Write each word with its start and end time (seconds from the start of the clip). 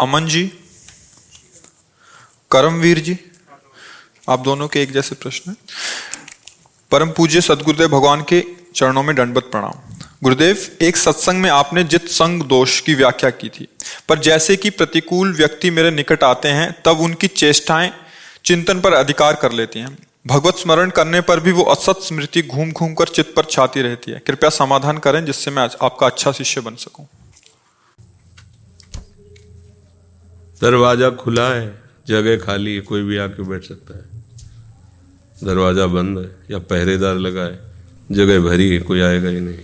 अमन 0.00 0.26
जी 0.26 0.42
करमवीर 2.50 2.98
जी 2.98 3.16
आप 4.28 4.40
दोनों 4.40 4.68
के 4.68 4.82
एक 4.82 4.92
जैसे 4.92 5.14
प्रश्न 5.14 5.50
हैं। 5.50 5.56
परम 6.90 7.10
पूज्य 7.10 7.40
सदगुरुदेव 7.40 7.88
भगवान 7.88 8.22
के 8.22 8.42
चरणों 8.76 9.02
में 9.02 9.14
दंडवत 9.16 9.44
प्रणाम। 9.44 9.72
गुरुदेव, 10.22 10.66
एक 10.82 10.96
सत्संग 10.96 11.40
में 11.42 11.50
आपने 11.50 11.84
जित 11.84 12.08
संग 12.08 12.42
दोष 12.42 12.80
की 12.80 12.94
व्याख्या 12.94 13.30
की 13.30 13.48
थी, 13.48 13.68
पर 14.08 14.18
जैसे 14.18 14.56
कि 14.56 14.70
प्रतिकूल 14.70 15.34
व्यक्ति 15.36 15.70
मेरे 15.70 15.90
निकट 15.90 16.24
आते 16.24 16.48
हैं, 16.48 16.72
तब 16.84 17.00
उनकी 17.00 17.26
चेष्टाएँ 17.26 17.92
चिंतन 18.44 18.80
पर 18.80 18.94
अधिकार 18.94 19.34
कर 19.34 19.52
लेती 19.52 19.78
हैं। 19.78 19.96
भगवत 20.26 20.56
स्मरण 20.56 20.90
करने 20.90 21.20
पर 21.20 21.40
भी 21.40 21.52
वो 21.52 21.62
असत 21.62 22.02
स्मृति 22.02 22.42
घूम 22.42 22.72
घूम 22.72 22.94
कर 22.94 23.08
चित्त 23.08 23.34
पर 23.36 23.44
छाती 23.44 23.82
रहती 23.82 24.12
है। 24.12 24.22
कृपया 24.26 24.50
समाधान 24.50 24.98
करें, 24.98 25.24
जिससे 25.24 25.50
मैं 25.50 25.68
आपका 25.82 26.06
अच्छा 26.06 26.32
शिष्य 26.32 26.60
बन 26.60 26.76
सकूँ। 26.76 27.06
दरवाज़ा 30.62 31.10
खुला 31.10 31.48
है, 31.48 31.82
जगह 32.08 32.36
खाली 32.36 32.74
है, 32.74 32.80
कोई 32.80 33.02
भी 33.02 33.16
आके 33.16 33.42
बैठ 33.42 33.64
सकता 33.64 33.94
है। 33.94 34.04
दरवाज़ा 35.44 35.86
बंद 35.86 36.18
है 36.18 36.30
या 36.50 36.58
पहरेदार 36.58 37.14
लगा 37.14 37.42
है, 37.42 37.58
जगह 38.12 38.40
भरी 38.40 38.70
है, 38.70 38.78
कोई 38.80 39.00
आएगा 39.00 39.28
ही 39.28 39.40
नहीं। 39.40 39.58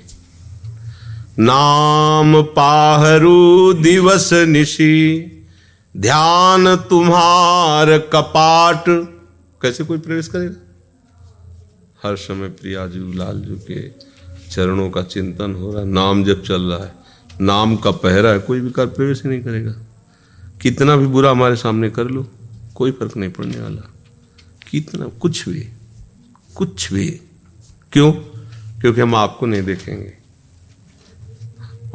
नाम 1.38 2.42
पाहरू 2.42 3.72
दिवस 3.72 4.32
निशी, 4.32 5.22
ध्यान 5.97 6.76
तुम्हार 6.76 7.98
कपाट। 7.98 8.84
कैसे 9.62 9.84
कोई 9.84 9.98
प्रवेश 9.98 10.28
करेगा? 10.28 10.54
हर 12.03 12.16
समय 12.16 12.48
प्रियाजू 12.48 13.12
लालजू 13.12 13.56
के 13.56 13.88
चरणों 14.50 14.91
का 14.91 15.03
चिंतन 15.03 15.54
हो 15.54 15.72
रहा 15.72 15.82
है, 15.82 15.88
नाम 15.88 16.24
जब 16.24 16.42
चल 16.42 16.62
रहा 16.62 16.84
है, 16.84 16.92
नाम 17.41 17.76
का 17.76 17.91
पहरा 17.91 18.30
है, 18.30 18.38
कोई 18.38 18.60
भी 18.60 18.70
कार 18.70 18.86
प्रवेश 18.86 19.24
नहीं 19.26 19.42
करेगा। 19.42 19.74
कितना 20.62 20.96
भी 20.96 21.06
बुरा 21.06 21.30
हमारे 21.30 21.56
सामने 21.56 21.90
कर 21.90 22.04
लो, 22.04 22.30
कोई 22.74 22.90
फ़र्क 22.90 23.16
नहीं 23.16 23.30
पड़ने 23.30 23.60
वाला। 23.60 23.92
कितना, 24.70 25.06
कुछ 25.06 25.48
भी 25.48 25.68
कुछ 26.54 26.92
भी। 26.92 27.20
क्यों? 27.92 28.12
क्योंकि 28.80 29.00
हम 29.00 29.14
आपको 29.14 29.46
नहीं 29.46 29.62
देखेंगे। 29.62 30.12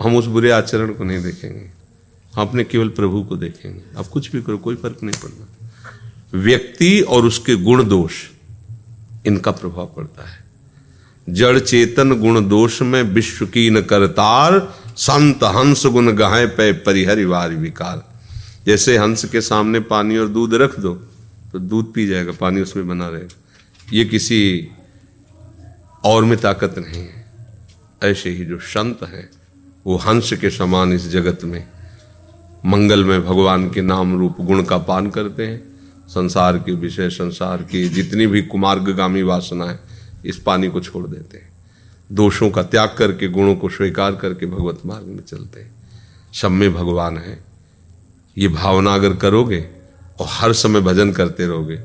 हम 0.02 0.16
उस 0.16 0.26
बुरे 0.26 0.52
आचरण 0.52 0.94
को 0.94 1.04
नहीं 1.04 1.24
देखेंगे। 1.24 1.72
हम 2.36 2.48
अपने 2.48 2.64
केवल 2.64 2.90
प्रभु 2.90 3.24
को 3.24 3.38
देखेंगे। 3.38 3.82
आप 3.98 4.08
कुछ 4.08 4.32
भी 4.32 4.42
करो, 4.42 4.58
कोई 4.58 4.76
फ़र्क 4.76 4.98
नहीं 5.04 5.22
पड़ना 5.22 5.70
व्यक्ति 6.34 7.02
और 7.02 7.26
उसके 7.26 7.56
गुण 7.56 7.88
दोष, 7.88 8.14
इनका 9.28 9.52
प्रभाव 9.52 9.94
पड़ता 9.96 10.30
है। 10.30 10.44
जड़ 11.30 11.60
चेतन 11.60 12.20
गुण 12.20 12.50
दोष 12.50 12.82
में 12.82 13.04
विश्व 13.04 13.46
की 13.46 13.70
न 13.70 13.82
करतार, 13.82 14.76
संत 14.88 15.44
हंस 15.44 15.86
गुण 15.86 16.12
गाय 16.12 16.46
पे 16.46 16.74
परिहरिवार 16.74 17.50
विकार। 17.50 18.17
जैसे 18.68 18.98
हंस 18.98 19.26
के 19.26 19.42
सामने 19.42 19.80
पानी 19.80 20.18
और 20.18 20.28
दूध 20.28 20.54
रख 20.54 20.80
दो 20.80 20.94
तो 21.54 21.60
दूध 21.60 21.94
पी 21.94 22.08
जाएगा, 22.08 22.32
पानी 22.32 22.62
उसमें 22.62 22.88
बना 22.88 23.08
रहेगा। 23.08 23.36
ये 23.94 24.06
किसी 24.06 24.68
और 26.04 26.26
में 26.26 26.38
ताकत 26.38 26.76
नहीं 26.78 27.02
है। 27.02 27.26
ऐसे 28.04 28.30
ही 28.30 28.46
जो 28.46 28.60
संत 28.60 29.04
हैं, 29.04 29.30
वो 29.86 29.98
हंस 29.98 30.34
के 30.34 30.50
समान 30.50 30.94
इस 30.94 31.10
जगत 31.10 31.44
में 31.44 31.68
मंगल 32.66 33.06
में 33.06 33.26
भगवान 33.26 33.70
के 33.70 33.82
नाम 33.82 34.20
रूप 34.20 34.36
गुण 34.42 34.64
का 34.64 34.78
पान 34.78 35.10
करते 35.10 35.48
हैं। 35.48 35.64
संसार 36.08 36.58
के 36.58 36.72
विषय, 36.72 37.10
संसार 37.10 37.64
की 37.64 37.90
जितनी 37.90 38.28
भी 38.28 38.42
कुमार्गामी 38.42 39.22
वासना 39.22 39.66
है 39.66 39.80
इस 40.26 40.38
पानी 40.38 40.70
को 40.70 40.82
छोड़ 40.82 41.08
देते 41.08 41.38
हैं। 41.38 41.50
दोषों 42.12 42.50
का 42.50 42.64
त्याग 42.64 42.96
करके, 42.98 43.28
गुणों 43.28 43.56
को 43.56 43.70
स्वीकार 43.70 44.16
करके 44.16 44.46
भगवत 44.46 44.80
मार्ग 44.86 45.06
में 45.06 45.24
चलते 45.24 45.60
हैं। 45.60 45.76
सब 46.34 46.52
में 46.52 46.74
भगवान 46.74 47.18
है। 47.18 47.47
ये 48.38 48.48
भावना 48.48 48.94
अगर 48.94 49.14
करोगे 49.14 49.68
और 50.20 50.28
हर 50.30 50.54
समय 50.54 50.82
भजन 50.82 51.12
करते 51.12 51.46
रहोगे 51.48 51.76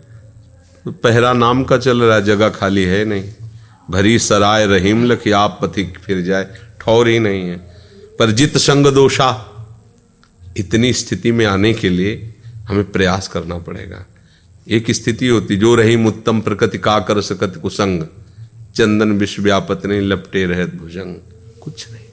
तो 0.85 0.93
पहरा 0.93 1.33
नाम 1.33 1.65
का 1.65 1.79
चल 1.79 2.03
रहा 2.03 2.17
है, 2.17 2.25
जगह 2.25 2.49
खाली 2.49 2.85
है 2.85 3.05
नहीं। 3.05 3.33
भरी 3.91 4.19
सराय 4.19 4.67
रहीम 4.67 5.05
लख, 5.05 5.29
आप 5.29 5.59
पथिक 5.63 5.99
फिर 5.99 6.21
जाए, 6.21 6.47
ठौर 6.81 7.09
ही 7.09 7.19
नहीं 7.19 7.43
है। 7.43 7.57
पर 8.19 8.31
जित 8.31 8.57
संग 8.59 8.87
दोषा, 8.87 9.49
इतनी 10.57 10.93
स्थिति 10.93 11.33
में 11.33 11.47
आने 11.47 11.75
के 11.75 11.89
लिए 11.89 12.35
हमें 12.69 12.91
प्रयास 12.91 13.29
करना 13.29 13.59
पड़ेगा। 13.59 14.07
एक 14.69 14.91
स्थिति 14.91 15.27
होती, 15.27 15.57
जो 15.57 15.75
रही 15.75 16.07
उत्तम 16.07 16.41
प्रकृति 16.41 16.79
का 16.79 16.99
कर 16.99 17.21
सकत 17.21 17.59
कुसंग, 17.63 18.03
चंदन 18.75 19.13
विश्व 19.13 19.43
व्यापत 19.43 19.87
नहीं, 19.87 20.01
लपटे 20.01 20.47
रहत 20.47 20.75
भुजंग, 20.75 21.15
कुछ 21.61 21.93
नहीं। 21.93 22.05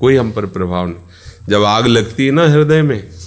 कोई 0.00 0.16
हम 0.16 0.32
पर 0.32 0.46
प्रभाव 0.46 0.86
नहीं। 0.86 1.48
जब 1.48 1.64
आग 1.64 1.86
लगती 1.86 2.26
है 2.26 2.32
ना 2.32 2.48
हृदय 2.48 2.82
में 2.82 3.19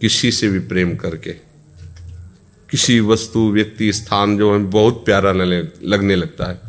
किसी 0.00 0.32
से 0.32 0.48
भी 0.48 0.58
प्रेम 0.58 0.94
करके। 0.94 1.30
किसी 2.70 3.00
वस्तु, 3.00 3.50
व्यक्ति, 3.50 3.92
स्थान 3.92 4.38
जो 4.38 4.54
हमें 4.54 4.70
बहुत 4.70 5.02
प्यारा 5.04 5.32
लगने 5.32 6.16
लगता 6.16 6.50
है। 6.50 6.60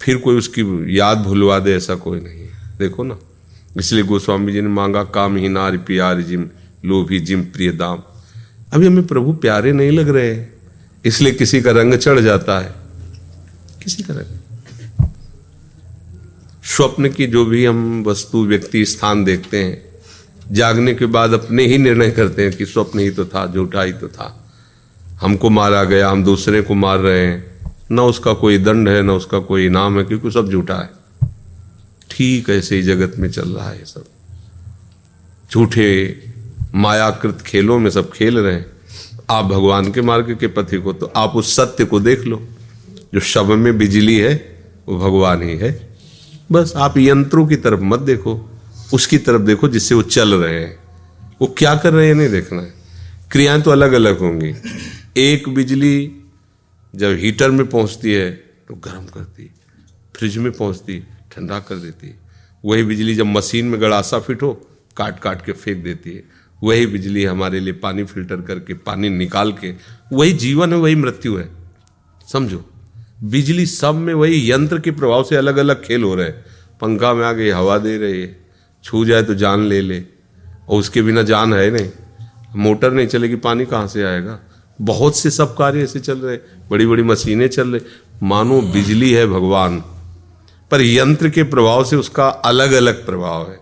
फिर 0.00 0.16
कोई 0.16 0.36
उसकी 0.36 0.98
याद 0.98 1.18
भुलवा 1.18 1.58
दे, 1.58 1.72
ऐसा 1.72 1.94
कोई 1.94 2.20
नहीं 2.20 2.40
है। 2.40 2.48
देखो 2.78 3.04
ना, 3.04 3.18
इसलिए 3.76 4.02
गोस्वामी 4.02 4.52
जी 4.52 4.60
ने 4.60 4.68
मांगा, 4.68 5.04
काम 5.04 5.36
ही 5.36 5.48
नार 5.48 5.76
प्यार 5.76 6.20
जिम, 6.20 6.50
लोभी 6.84 7.20
जिम, 7.20 7.42
प्रिय 7.42 7.72
दाम। 7.72 8.02
अभी 8.72 8.86
हमें 8.86 9.06
प्रभु 9.06 9.32
प्यारे 9.32 9.72
नहीं 9.72 9.90
लग 9.90 10.08
रहे 10.08 10.44
इसलिए 11.04 11.32
किसी 11.32 11.60
का 11.60 11.70
रंग 11.70 11.94
चढ़ 11.94 12.20
जाता 12.20 12.60
है। 12.60 12.74
किसी 13.84 14.02
का 14.02 14.14
रंग। 14.14 14.38
स्वप्न 16.64 17.10
की 17.10 17.26
जो 17.26 17.44
भी 17.44 17.64
हम 17.64 18.04
वस्तु, 18.04 18.46
व्यक्ति, 18.46 18.84
स्थान 18.84 19.24
देखते 19.24 19.64
हैं 19.64 19.87
जागने 20.52 20.94
के 20.94 21.06
बाद 21.06 21.32
अपने 21.32 21.66
ही 21.66 21.78
निर्णय 21.78 22.10
करते 22.10 22.42
हैं 22.42 22.56
कि 22.56 22.66
स्वप्न 22.66 22.98
ही 22.98 23.10
तो 23.10 23.24
था, 23.24 23.46
झूठा 23.46 23.82
ही 23.82 23.92
तो 23.92 24.08
था। 24.08 24.50
हमको 25.20 25.50
मारा 25.50 25.84
गया, 25.84 26.10
हम 26.10 26.24
दूसरे 26.24 26.62
को 26.62 26.74
मार 26.74 26.98
रहे 26.98 27.26
हैं। 27.26 27.58
न 27.90 28.00
उसका 28.00 28.32
कोई 28.32 28.58
दंड 28.58 28.88
है, 28.88 29.02
न 29.02 29.10
उसका 29.10 29.38
कोई 29.38 29.66
इनाम 29.66 29.98
है, 29.98 30.04
क्योंकि 30.04 30.30
सब 30.30 30.50
झूठा 30.50 30.74
है। 30.74 30.90
ठीक 32.10 32.50
ऐसे 32.50 32.76
ही 32.76 32.82
जगत 32.82 33.12
में 33.18 33.30
चल 33.30 33.48
रहा 33.48 33.70
है 33.70 33.84
सब। 33.84 34.04
झूठे, 35.52 36.20
मायाकृत 36.74 37.42
खेलों 37.42 37.78
में 37.78 37.90
सब 37.90 38.10
खेल 38.10 38.38
रहे 38.38 38.54
हैं। 38.54 38.66
आप 39.30 39.44
भगवान 39.44 39.92
के 39.92 40.02
मार्ग 40.02 40.36
के 40.40 40.46
पथी 40.46 40.80
को 40.80 40.92
तो 40.92 41.12
आप 41.16 41.32
उस 41.36 41.56
सत्य 41.56 41.84
को 41.84 42.00
देख 42.00 42.20
लो। 42.20 42.48
जो 43.14 43.20
शब 43.20 43.46
में 43.46 43.78
बिजली 43.78 44.18
है, 44.18 44.64
वो 44.88 44.98
भगवान 44.98 45.42
ही 45.42 45.56
है। 45.56 45.96
बस 46.52 46.72
आप 46.76 46.98
यंत्रों 46.98 47.46
की 47.46 47.56
तरफ़ 47.56 47.80
मत 47.80 47.98
देखो। 47.98 48.57
उसकी 48.92 49.18
तरफ़ 49.18 49.42
देखो 49.42 49.68
जिससे 49.68 49.94
वो 49.94 50.02
चल 50.02 50.34
रहे 50.34 50.60
हैं। 50.60 50.78
वो 51.40 51.54
क्या 51.58 51.74
कर 51.74 51.92
रहे 51.92 52.06
हैं 52.06 52.14
नहीं 52.14 52.28
देखना 52.28 52.62
है। 52.62 52.72
क्रियाएँ 53.32 53.62
तो 53.62 53.70
अलग 53.70 53.92
अलग 53.92 54.18
होंगी। 54.18 54.54
एक 55.16 55.48
बिजली 55.48 56.12
जब 56.94 57.10
हीटर 57.10 57.50
में 57.50 57.66
पहुँचती 57.66 58.12
है 58.12 58.30
तो 58.68 58.74
गर्म 58.74 59.04
करती, 59.06 59.50
फ्रिज 60.16 60.38
में 60.38 60.52
पहुँचती, 60.52 60.98
ठंडा 61.32 61.58
कर 61.58 61.76
देती। 61.76 62.14
वही 62.64 62.82
बिजली 62.82 63.14
जब 63.14 63.26
मशीन 63.26 63.66
में 63.66 63.80
गड़ासा 63.80 64.18
फिट 64.18 64.42
हो 64.42 64.52
काट 64.96 65.20
काट 65.20 65.44
के 65.44 65.52
फेंक 65.52 65.84
देती 65.84 66.10
है। 66.10 66.22
वही 66.62 66.86
बिजली 66.86 67.24
हमारे 67.24 67.60
लिए 67.60 67.72
पानी 67.72 68.04
फ़िल्टर 68.04 68.36
करके, 68.36 68.74
पानी 68.74 69.08
निकाल 69.08 69.52
के, 69.52 69.72
वही 70.12 70.32
जीवन 70.32 70.72
है, 70.72 70.78
वही 70.78 70.94
मृत्यु 70.94 71.36
है। 71.36 71.48
समझो? 72.32 72.64
बिजली 73.22 73.66
सब 73.66 73.94
में 73.94 74.14
वही 74.14 74.50
यंत्र 74.50 74.80
के 74.80 74.90
प्रभाव 74.90 75.24
से 75.24 75.36
अलग 75.36 75.56
अलग 75.56 75.84
खेल 75.84 76.02
हो 76.02 76.14
रहे 76.14 76.26
हैं। 76.26 76.44
पंखा 76.80 77.14
में 77.14 77.24
आगे 77.26 77.50
हवा 77.52 77.78
दे 77.78 77.96
रही 77.98 78.20
है। 78.20 78.47
छू 78.88 79.04
जाए 79.04 79.22
तो 79.22 79.34
जान 79.34 79.60
ले 79.60 79.80
ले। 79.80 80.00
और 80.68 80.78
उसके 80.80 81.02
बिना 81.02 81.22
जान 81.22 81.54
है 81.54 81.70
नहीं। 81.70 81.90
मोटर 82.56 82.92
नहीं 82.92 83.06
चलेगी, 83.06 83.36
पानी 83.36 83.64
कहाँ 83.64 83.86
से 83.86 84.02
आएगा? 84.02 84.40
बहुत 84.80 85.16
से 85.16 85.30
सब 85.30 85.56
कार्य 85.56 85.82
ऐसे 85.82 86.00
चल 86.00 86.18
रहे 86.18 86.36
बड़ी 86.70 86.86
बड़ी 86.86 87.02
मशीनें 87.02 87.48
चल 87.48 87.68
रही। 87.68 87.80
मानो 88.22 88.60
बिजली 88.60 89.12
है 89.12 89.26
भगवान। 89.26 89.80
पर 90.70 90.80
यंत्र 90.80 91.28
के 91.28 91.42
प्रभाव 91.42 91.84
से 91.84 91.96
उसका 91.96 92.28
अलग 92.28 92.72
अलग 92.72 93.06
प्रभाव 93.06 93.50
है। 93.50 93.60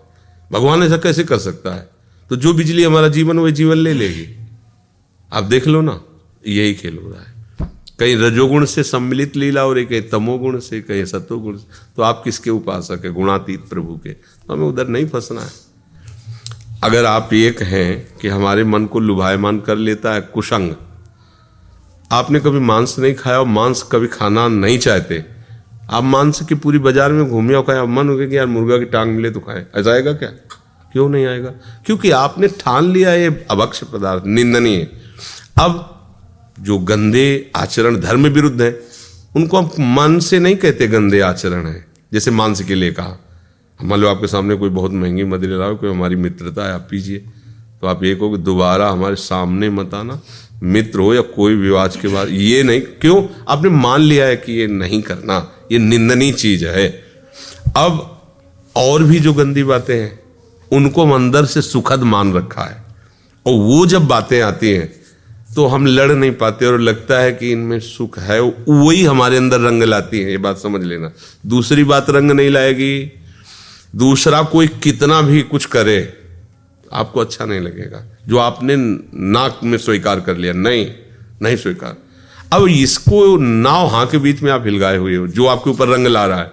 भगवान 0.51 0.83
ऐसा 0.83 0.97
कैसे 0.97 1.23
कर 1.23 1.37
सकता 1.37 1.75
है? 1.75 1.89
तो 2.29 2.35
जो 2.35 2.53
बिजली 2.53 2.83
हमारा 2.83 3.07
जीवन 3.07 3.39
वह 3.39 3.49
जीवन 3.49 3.77
ले 3.77 3.93
लेगी। 3.93 4.47
आप 5.33 5.43
देख 5.43 5.67
लो 5.67 5.81
ना, 5.81 6.01
यही 6.47 6.73
खेल 6.73 6.97
हो 6.97 7.09
रहा 7.09 7.21
है। 7.21 7.36
कहीं 7.99 8.15
रजोगुण 8.17 8.65
से 8.65 8.83
सम्मिलित 8.83 9.35
लीला 9.35 9.61
हो 9.61 9.73
रही, 9.73 9.85
कहीं 9.85 10.01
तमोगुण 10.01 10.59
से, 10.59 10.81
कहीं 10.81 11.05
सतोगुण 11.05 11.57
से 11.57 11.65
तो 11.95 12.01
आप 12.01 12.21
किसके 12.23 12.49
उपासक 12.49 13.05
है? 13.05 13.11
गुणातीत 13.13 13.69
प्रभु 13.69 13.95
के। 13.97 14.09
तो 14.09 14.53
हमें 14.53 14.67
उधर 14.67 14.87
नहीं 14.87 15.07
फंसना 15.07 15.41
है। 15.41 15.51
अगर 16.83 17.05
आप 17.05 17.33
एक 17.33 17.61
हैं 17.61 18.17
कि 18.17 18.27
हमारे 18.27 18.63
मन 18.63 18.85
को 18.85 18.99
लुभायमान 18.99 19.59
कर 19.59 19.75
लेता 19.77 20.13
है 20.13 20.21
कुशंग, 20.23 20.73
आपने 22.11 22.39
कभी 22.39 22.59
मांस 22.59 22.95
नहीं 22.99 23.13
खाया 23.15 23.39
और 23.39 23.45
मांस 23.47 23.83
कभी 23.91 24.07
खाना 24.07 24.47
नहीं 24.47 24.77
चाहते, 24.79 25.23
आप 25.91 26.03
मांस 26.03 26.41
की 26.41 26.55
पूरी 26.55 26.79
बाज़ार 26.79 27.11
में 27.11 27.27
घूमे 27.29 27.53
और 27.53 27.63
खाए 27.63 27.85
मन 27.87 28.09
हो 28.09 28.15
गया 28.17 28.27
कि 28.27 28.37
यार 28.37 28.45
मुर्गा 28.45 28.77
की 28.77 28.85
टांग 28.85 29.15
मिले 29.15 29.29
तो 29.31 29.39
खाए। 29.39 29.65
ऐसा 29.75 29.91
आएगा 29.91 30.13
क्या? 30.13 30.29
क्यों 30.93 31.09
नहीं 31.09 31.25
आएगा? 31.25 31.49
क्योंकि 31.85 32.11
आपने 32.11 32.47
ठान 32.59 32.91
लिया 32.91 33.13
ये 33.13 33.45
अभक्ष 33.51 33.83
पदार्थ, 33.83 34.23
निंदनीय। 34.25 34.89
अब 35.59 35.96
जो 36.59 36.77
गंदे 36.77 37.51
आचरण 37.55 37.99
धर्म 37.99 38.27
विरुद्ध 38.27 38.61
है, 38.61 38.79
उनको 39.35 39.57
हम 39.57 39.65
मन 39.79 40.19
से 40.19 40.39
नहीं 40.39 40.55
कहते 40.55 40.87
गंदे 40.87 41.19
आचरण 41.19 41.65
है। 41.65 41.87
जैसे 42.13 42.31
मांस 42.31 42.61
के 42.61 42.75
लिए 42.75 42.91
कहा 42.91 43.23
मान 43.83 43.99
लो 43.99 44.07
आपके 44.07 44.27
सामने 44.27 44.55
कोई 44.55 44.69
बहुत 44.69 44.91
महँगी 44.91 45.23
मदरी 45.23 45.57
लाओ, 45.57 45.75
कोई 45.75 45.89
हमारी 45.89 46.15
मित्रता 46.15 46.67
है, 46.67 46.73
आप 46.73 46.87
पीजिए। 46.91 47.17
तो 47.81 47.87
आप 47.87 48.03
ये 48.03 48.15
कहो 48.15 48.29
कि 48.29 48.37
दोबारा 48.37 48.89
हमारे 48.89 49.15
सामने 49.15 49.69
मत 49.69 49.93
आना, 49.93 50.21
मित्र 50.63 50.99
हो 50.99 51.13
या 51.13 51.21
कोई 51.21 51.55
विवाद 51.55 51.95
के 52.01 52.07
बाद, 52.07 52.27
ये 52.29 52.63
नहीं, 52.63 52.81
क्यों? 52.81 53.43
आपने 53.47 53.69
मान 53.69 54.01
लिया 54.01 54.25
है 54.25 54.37
कि 54.37 54.53
ये 54.53 54.67
नहीं 54.67 55.01
करना, 55.01 55.51
ये 55.71 55.79
निंदनीय 55.79 56.31
चीज़ 56.31 56.65
है। 56.65 57.03
अब 57.77 58.21
और 58.75 59.03
भी 59.03 59.19
जो 59.19 59.33
गंदी 59.33 59.63
बातें 59.63 59.95
हैं, 59.95 60.19
उनको 60.71 61.05
हम 61.05 61.13
अंदर 61.15 61.45
से 61.45 61.61
सुखद 61.61 61.99
मान 61.99 62.33
रखा 62.33 62.61
है। 62.61 62.83
और 63.45 63.53
वो 63.53 63.85
जब 63.85 64.05
बातें 64.05 64.41
आती 64.41 64.71
हैं 64.71 64.93
तो 65.57 65.65
हम 65.67 65.85
लड़ 65.85 66.11
नहीं 66.11 66.31
पाते 66.31 66.65
और 66.65 66.79
लगता 66.79 67.19
है 67.19 67.33
कि 67.33 67.51
इनमें 67.51 67.79
सुख 67.79 68.19
है। 68.19 68.41
वही 68.69 69.03
हमारे 69.03 69.37
अंदर 69.37 69.59
रंग 69.59 69.83
लाती 69.83 70.19
है, 70.19 70.31
ये 70.31 70.37
बात 70.37 70.57
समझ 70.57 70.83
लेना। 70.83 71.11
दूसरी 71.45 71.83
बात 71.83 72.09
रंग 72.09 72.31
नहीं 72.31 72.49
लाएगी। 72.49 73.11
दूसरा, 73.95 74.43
कोई 74.43 74.67
कितना 74.67 75.21
भी 75.21 75.41
कुछ 75.41 75.65
करे, 75.65 76.13
आपको 76.93 77.19
अच्छा 77.19 77.45
नहीं 77.45 77.59
लगेगा। 77.59 78.17
जो 78.27 78.37
आपने 78.37 78.75
नाक 79.13 79.59
में 79.63 79.77
स्वीकार 79.77 80.19
कर 80.19 80.37
लिया, 80.37 80.53
नहीं 80.53 80.87
नहीं 81.41 81.57
स्वीकार। 81.57 81.95
अब 82.53 82.67
इसको 82.67 83.37
नाव 83.37 83.87
हाँ 83.87 84.07
के 84.07 84.17
बीच 84.17 84.41
में 84.41 84.51
आप 84.51 84.63
हिलगाए 84.65 84.97
हुए 84.97 85.15
हो, 85.15 85.27
जो 85.27 85.45
आपके 85.45 85.69
ऊपर 85.69 85.87
रंग 85.87 86.07
ला 86.07 86.25
रहा 86.25 86.39
है। 86.39 86.51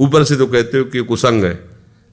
ऊपर 0.00 0.24
से 0.24 0.36
तो 0.36 0.46
कहते 0.46 0.78
हो 0.78 0.84
कि 0.84 1.00
कुसंग 1.00 1.44
है, 1.44 1.68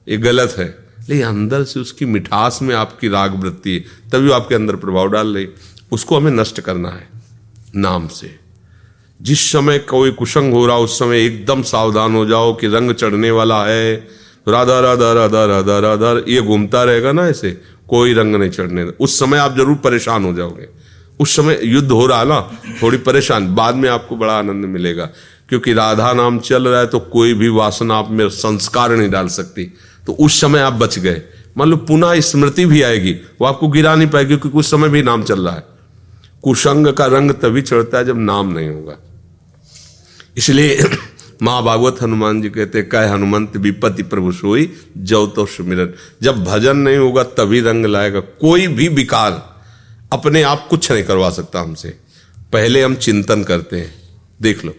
ये 0.08 0.16
गलत 0.16 0.54
है। 0.58 0.84
लेकिन 1.08 1.26
अंदर 1.26 1.64
से 1.64 1.80
उसकी 1.80 2.04
मिठास 2.04 2.58
में 2.62 2.74
आपकी 2.74 3.08
राग 3.08 3.42
वृत्ति 3.42 3.72
है, 3.72 3.80
तभी 4.12 4.30
आपके 4.30 4.54
अंदर 4.54 4.76
प्रभाव 4.76 5.10
डाल 5.10 5.34
रही। 5.34 5.48
उसको 5.92 6.16
हमें 6.16 6.30
नष्ट 6.32 6.60
करना 6.60 6.88
है, 6.88 7.08
नाम 7.76 8.06
से। 8.08 8.34
जिस 9.20 9.50
समय 9.52 9.78
कोई 9.80 10.10
कुसंग 10.10 10.52
हो 10.52 10.66
रहा, 10.66 10.76
उस 10.76 10.98
समय 10.98 11.24
एकदम 11.26 11.62
सावधान 11.62 12.14
हो 12.14 12.24
जाओ 12.26 12.54
कि 12.54 12.66
रंग 12.66 12.94
चढ़ने 12.94 13.30
वाला 13.30 13.64
है। 13.64 13.94
राधा 14.48 14.78
राधा 14.80 15.12
राधा 15.12 15.44
राधा 15.44 15.78
राधा, 15.78 16.10
ये 16.28 16.40
घूमता 16.40 16.82
रहेगा 16.84 17.12
ना 17.12 17.26
ऐसे, 17.26 17.50
कोई 17.88 18.14
रंग 18.14 18.36
नहीं 18.36 18.50
चढ़ने 18.50 18.84
उस 18.84 19.18
समय 19.18 19.38
आप 19.38 19.56
ज़रूर 19.56 19.76
परेशान 19.76 20.24
हो 20.24 20.32
जाओगे। 20.32 20.68
उस 21.20 21.36
समय 21.36 21.60
युद्ध 21.64 21.90
हो 21.90 22.06
रहा 22.06 22.24
ना, 22.24 22.40
थोड़ी 22.82 22.98
परेशान, 22.98 23.54
बाद 23.54 23.74
में 23.74 23.88
आपको 23.88 24.16
बड़ा 24.16 24.38
आनंद 24.38 24.64
मिलेगा। 24.64 25.08
क्योंकि 25.48 25.72
राधा 25.72 26.12
नाम 26.12 26.38
चल 26.38 26.68
रहा 26.68 26.80
है 26.80 26.86
तो 26.86 26.98
कोई 26.98 27.34
भी 27.34 27.48
वासना 27.48 27.96
आप 27.96 28.10
में 28.10 28.28
संस्कार 28.28 28.92
नहीं 28.92 29.10
डाल 29.10 29.28
सकती। 29.28 29.64
तो 30.06 30.12
उस 30.12 30.40
समय 30.40 30.60
आप 30.60 30.72
बच 30.72 30.98
गए। 30.98 31.22
मान 31.56 31.68
लो 31.68 31.76
पुनः 31.76 32.20
स्मृति 32.20 32.66
भी 32.66 32.82
आएगी, 32.82 33.12
वो 33.12 33.46
आपको 33.46 33.68
गिरा 33.68 33.94
नहीं 33.94 34.08
पाएगी, 34.08 34.36
क्योंकि 34.36 34.58
उस 34.58 34.70
समय 34.70 34.88
भी 34.88 35.02
नाम 35.02 35.22
चल 35.22 35.40
रहा 35.40 35.54
है। 35.54 35.73
कुशंग 36.44 36.86
का 36.86 37.06
रंग 37.06 37.30
तभी 37.30 37.62
चढ़ता 37.62 37.98
है 37.98 38.04
जब 38.04 38.18
नाम 38.18 38.52
नहीं 38.52 38.68
होगा। 38.68 38.96
इसलिए 40.36 40.84
माँ 41.42 41.62
भागवत 41.62 41.96
हनुमान 42.02 42.42
जी 42.42 42.50
कहते 42.50 42.82
कह 42.82 43.12
हनुमंत 43.12 43.56
विपत्ति 43.56 44.02
प्रभु 44.02 44.32
सोई 44.32 44.72
जव 44.98 45.26
तो 45.26 45.46
सुमिरन। 45.46 45.94
जब 46.22 46.44
भजन 46.44 46.76
नहीं 46.76 46.96
होगा, 46.96 47.22
तभी 47.22 47.60
रंग 47.60 47.86
लाएगा। 47.86 48.20
कोई 48.20 48.66
भी 48.66 48.88
विकार 48.88 49.62
अपने 50.12 50.42
आप 50.42 50.66
कुछ 50.70 50.92
नहीं 50.92 51.04
करवा 51.04 51.30
सकता 51.30 51.60
हमसे। 51.60 51.88
पहले 52.52 52.82
हम 52.82 52.94
चिंतन 52.94 53.42
करते 53.42 53.76
हैं। 53.76 53.94
देख 54.42 54.64
लो, 54.64 54.72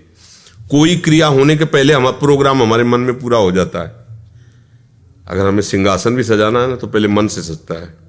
कोई 0.71 0.95
क्रिया 0.97 1.27
होने 1.27 1.57
के 1.57 1.65
पहले 1.65 1.93
हमारा 1.93 2.17
प्रोग्राम 2.17 2.61
हमारे 2.61 2.83
मन 2.83 2.99
में 2.99 3.19
पूरा 3.19 3.37
हो 3.37 3.51
जाता 3.51 3.79
है। 3.79 3.95
अगर 5.27 5.47
हमें 5.47 5.61
सिंहासन 5.61 6.15
भी 6.15 6.23
सजाना 6.23 6.61
है 6.61 6.67
ना 6.67 6.75
तो 6.75 6.87
पहले 6.87 7.07
मन 7.07 7.27
से 7.27 7.41
सजता 7.41 7.81
है। 7.81 8.04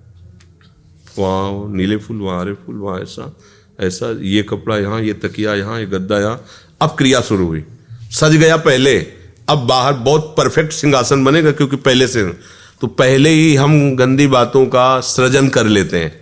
वहाँ 1.18 1.74
नीले 1.76 1.96
फूल, 1.96 2.16
वहाँ 2.16 2.40
हरे 2.40 2.52
फूल, 2.54 2.76
वहाँ 2.76 3.00
ऐसा 3.00 3.36
ऐसा, 3.80 4.10
ये 4.20 4.42
कपड़ा 4.42 4.76
यहाँ, 4.78 5.00
ये 5.02 5.12
तकिया 5.12 5.54
यहाँ, 5.54 5.78
ये 5.80 5.86
गद्दा 5.86 6.18
यहाँ। 6.18 6.44
अब 6.80 6.94
क्रिया 6.98 7.20
शुरू 7.20 7.46
हुई। 7.46 7.64
सज 8.10 8.36
गया 8.36 8.56
पहले। 8.56 8.98
अब 9.48 9.58
बाहर 9.58 9.92
बहुत 9.92 10.34
परफेक्ट 10.38 10.72
सिंहासन 10.72 11.24
बनेगा 11.24 11.50
क्योंकि 11.50 11.76
पहले 11.76 12.06
से। 12.08 12.24
तो 12.80 12.86
पहले 12.86 13.30
ही 13.30 13.54
हम 13.56 13.96
गंदी 13.96 14.26
बातों 14.26 14.64
का 14.66 14.88
सृजन 15.00 15.48
कर 15.48 15.66
लेते 15.66 15.98
हैं। 15.98 16.12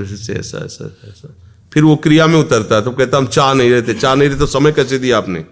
ऐसा 0.00 0.32
ऐसा 0.32 0.64
ऐसा। 1.08 1.34
फिर 1.72 1.84
वो 1.84 1.94
क्रिया 1.96 2.26
में 2.26 2.38
उतरता 2.40 2.76
है 2.76 2.82
तो 2.82 2.90
कहता 2.90 3.18
हम 3.18 3.26
चाह 3.26 3.52
नहीं 3.54 3.70
रहते 3.70 3.94
चाह 3.94 4.14
नहीं 4.14 4.28
रहे 4.28 4.38
तो 4.38 4.46
समय 4.46 4.72
कैसे 4.72 4.98
दिया 4.98 5.18
आपने? 5.18 5.44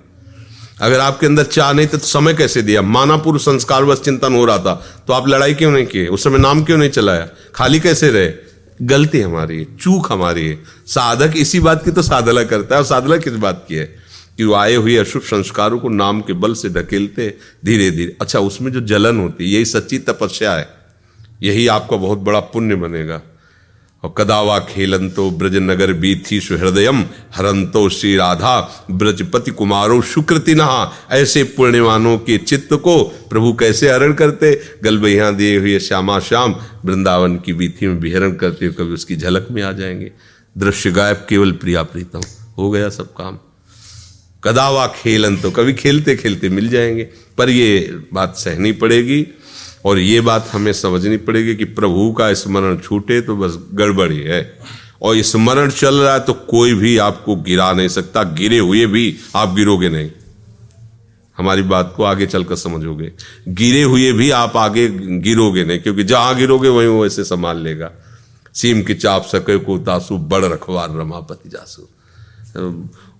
अगर 0.80 1.00
आपके 1.00 1.26
अंदर 1.26 1.44
चाह 1.44 1.72
नहीं 1.72 1.86
तो 1.86 1.98
समय 1.98 2.34
कैसे 2.34 2.62
दिया? 2.62 2.82
मानापुर 2.82 3.38
संस्कार 3.40 3.84
बस 3.84 4.00
चिंतन 4.00 4.34
हो 4.34 4.44
रहा 4.44 4.58
था। 4.58 4.74
तो 5.06 5.12
आप 5.12 5.28
लड़ाई 5.28 5.54
क्यों 5.54 5.70
नहीं 5.70 5.86
किए? 5.86 6.06
उस 6.06 6.24
समय 6.24 6.38
नाम 6.38 6.64
क्यों 6.64 6.78
नहीं 6.78 6.90
चलाया? 6.90 7.28
खाली 7.54 7.80
कैसे 7.80 8.10
रहे? 8.10 8.45
गलती 8.82 9.20
हमारी 9.20 9.58
है 9.58 9.76
चूक 9.76 10.12
हमारी 10.12 10.48
है। 10.48 10.58
साधक 10.86 11.34
इसी 11.36 11.60
बात 11.60 11.84
की 11.84 11.90
तो 11.90 12.02
साधना 12.02 12.44
करता 12.44 12.74
है, 12.74 12.80
और 12.80 12.86
साधना 12.86 13.16
किस 13.16 13.32
बात 13.32 13.64
की 13.68 13.74
है? 13.74 14.06
कि 14.36 14.44
वो 14.44 14.54
आए 14.54 14.74
हुए 14.74 14.96
अशुभ 14.96 15.22
संस्कारों 15.22 15.78
को 15.78 15.88
नाम 15.88 16.20
के 16.20 16.32
बल 16.32 16.54
से 16.54 16.68
ढकेलते 16.68 17.34
धीरे 17.64 17.90
धीरे 17.90 18.16
अच्छा 18.20 18.38
उसमें 18.38 18.72
जो 18.72 18.80
जलन 18.80 19.20
होती 19.20 19.44
है, 19.44 19.50
यही 19.50 19.64
सच्ची 19.64 19.98
तपस्या 19.98 20.54
है। 20.54 20.68
यही 21.42 21.66
आपका 21.66 21.96
बहुत 21.96 22.18
बड़ा 22.18 22.40
पुण्य 22.40 22.74
बनेगा। 22.74 23.22
और 24.02 24.14
कदावा 24.18 24.58
खेलंतो 24.58 25.30
ब्रज 25.30 25.56
नगर 25.56 25.92
बीथी 25.92 26.40
सुहृदयम, 26.40 27.00
हरंतो 27.34 27.88
श्री 27.88 28.16
राधा, 28.16 28.86
ब्रजपति 28.90 29.50
कुमारो 29.50 30.02
सुकृति 30.02 30.54
नहा 30.54 30.92
ऐसे 31.10 31.44
पुण्यवानों 31.44 32.18
के 32.18 32.38
चित्त 32.38 32.74
को 32.74 33.04
प्रभु 33.04 33.52
कैसे 33.52 33.90
हरण 33.90 34.12
करते? 34.12 34.60
गलबैया 34.82 35.30
दिए 35.30 35.58
हुए 35.58 35.78
श्यामा 35.78 36.20
श्याम, 36.20 36.56
वृंदावन 36.84 37.36
की 37.36 37.52
बीथी 37.52 37.86
में 37.86 37.94
विहरण 37.94 38.32
करते 38.32 38.66
हुए 38.66 38.74
कभी 38.74 38.94
उसकी 38.94 39.16
झलक 39.16 39.48
में 39.50 39.62
आ 39.62 39.72
जाएँगे। 39.72 40.12
दृश्य 40.58 40.90
गायब, 40.90 41.26
केवल 41.28 41.52
प्रिया 41.52 41.82
प्रीतम। 41.82 42.20
हो 42.58 42.70
गया 42.70 42.88
सब 42.88 43.12
काम। 43.12 43.38
कदावा 44.44 44.86
खेलन 44.86 45.36
तो 45.36 45.50
कभी 45.50 45.72
खेलते 45.72 46.16
खेलते 46.16 46.48
मिल 46.48 46.68
जाएँगे, 46.68 47.08
पर 47.38 47.50
ये 47.50 48.00
बात 48.12 48.36
सहनी 48.36 48.72
पड़ेगी। 48.72 49.26
और 49.86 49.98
ये 49.98 50.20
बात 50.20 50.48
हमें 50.52 50.72
समझनी 50.72 51.16
पड़ेगी 51.16 51.54
कि 51.56 51.64
प्रभु 51.64 52.10
का 52.12 52.32
स्मरण 52.34 52.76
छूटे 52.76 53.20
तो 53.20 53.36
बस 53.36 53.58
गड़बड़ी 53.74 54.20
है 54.20 54.40
और 55.02 55.20
स्मरण 55.22 55.70
चल 55.70 55.94
रहा 55.94 56.12
है 56.14 56.20
तो 56.20 56.32
कोई 56.32 56.74
भी 56.74 56.96
आपको 56.98 57.36
गिरा 57.36 57.72
नहीं 57.72 57.88
सकता, 57.88 58.22
गिरे 58.22 58.58
हुए 58.58 58.86
भी 58.86 59.16
आप 59.36 59.54
गिरोगे 59.54 59.88
नहीं। 59.88 60.10
हमारी 61.38 61.62
बात 61.64 61.92
को 61.96 62.04
आगे 62.04 62.26
चलकर 62.26 62.56
समझोगे। 62.56 63.12
गिरे 63.48 63.82
हुए 63.82 64.12
भी 64.12 64.30
आप 64.30 64.56
आगे 64.56 64.88
गिरोगे 65.20 65.64
नहीं, 65.64 65.78
क्योंकि 65.78 66.04
जहाँ 66.04 66.34
गिरोगे 66.36 66.68
वहीं 66.68 66.88
वो 66.88 67.04
ऐसे 67.06 67.24
संभाल 67.24 67.58
लेगा। 67.58 67.90
सीम 68.54 68.82
की 68.82 68.94
चाप 68.94 69.24
सके 69.24 69.58
को 69.58 69.78
तासु, 69.78 70.18
बड़ 70.18 70.44
रखवार 70.44 70.96
रमापति 70.98 71.48
जासु। 71.48 71.82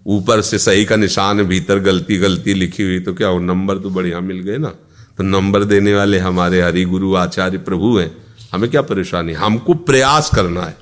ऊपर 0.07 0.41
से 0.41 0.59
सही 0.59 0.85
का 0.85 0.97
निशान, 0.97 1.43
भीतर 1.43 1.79
गलती 1.81 2.17
गलती 2.19 2.55
लिखी 2.55 2.83
हुई 2.83 3.01
तो 3.01 3.15
क्या 3.15 3.31
वो 3.31 3.39
नंबर 3.41 3.79
तो 3.79 3.91
बढ़िया 3.91 4.21
मिल 4.21 4.41
गए 4.41 4.59
ना? 4.59 4.73
तो 5.19 5.25
नंबर 5.25 5.65
देने 5.65 5.95
वाले 5.95 6.19
हमारे 6.19 6.61
हरि 6.63 6.85
गुरु 6.85 7.15
आचार्य 7.17 7.59
प्रभु 7.59 7.97
हैं। 7.99 8.11
हमें 8.53 8.71
क्या 8.71 8.83
परेशानी? 8.83 9.33
हमको 9.35 9.75
प्रयास 9.75 10.31
करना 10.35 10.63
है। 10.63 10.77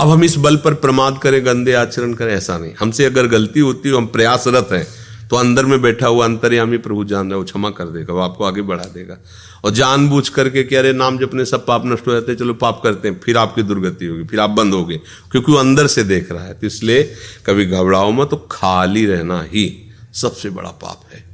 अब 0.00 0.08
हम 0.08 0.24
इस 0.24 0.36
बल 0.36 0.56
पर 0.56 0.74
प्रमाद 0.76 1.18
करें, 1.18 1.44
गंदे 1.46 1.72
आचरण 1.74 2.12
करें, 2.14 2.32
ऐसा 2.34 2.58
नहीं। 2.58 2.72
हमसे 2.80 3.04
अगर 3.04 3.26
गलती 3.28 3.60
होती 3.60 3.88
हो 3.88 3.98
हम 3.98 4.06
प्रयासरत 4.08 4.68
हैं 4.72 4.86
तो 5.30 5.36
अंदर 5.36 5.66
में 5.66 5.80
बैठा 5.82 6.06
हुआ 6.06 6.24
अंतर्यामी 6.24 6.78
प्रभु 6.78 7.04
जान 7.04 7.30
रहा 7.30 7.38
वो 7.38 7.44
क्षमा 7.44 7.70
कर 7.70 7.84
देगा, 7.86 8.12
वो 8.14 8.20
आपको 8.20 8.44
आगे 8.44 8.62
बढ़ा 8.62 8.84
देगा। 8.84 9.16
और 9.64 9.70
जानबूझ 9.70 10.28
करके 10.28 10.62
कह 10.64 10.78
अरे 10.78 10.92
नाम 10.92 11.18
जपने 11.18 11.44
सब 11.44 11.64
पाप 11.66 11.86
नष्ट 11.86 12.06
हो 12.06 12.12
जाते 12.12 12.32
हैं, 12.32 12.38
चलो 12.38 12.54
पाप 12.54 12.80
करते 12.84 13.08
हैं, 13.08 13.20
फिर 13.20 13.36
आपकी 13.36 13.62
दुर्गति 13.62 14.06
होगी, 14.06 14.24
फिर 14.24 14.40
आप 14.40 14.50
बंद 14.50 14.74
हो 14.74 14.84
गए, 14.84 15.00
क्योंकि 15.30 15.52
वो 15.52 15.58
अंदर 15.58 15.86
से 15.86 16.04
देख 16.04 16.30
रहा 16.32 16.44
है। 16.44 16.54
तो 16.54 16.66
इसलिए 16.66 17.02
कभी 17.46 17.66
घबराओ 17.66 18.12
मत 18.12 18.30
तो 18.30 18.36
खाली 18.50 19.04
रहना 19.06 19.40
ही 19.44 19.66
सबसे 20.14 20.50
बड़ा 20.50 20.70
पाप 20.82 21.00
है। 21.12 21.24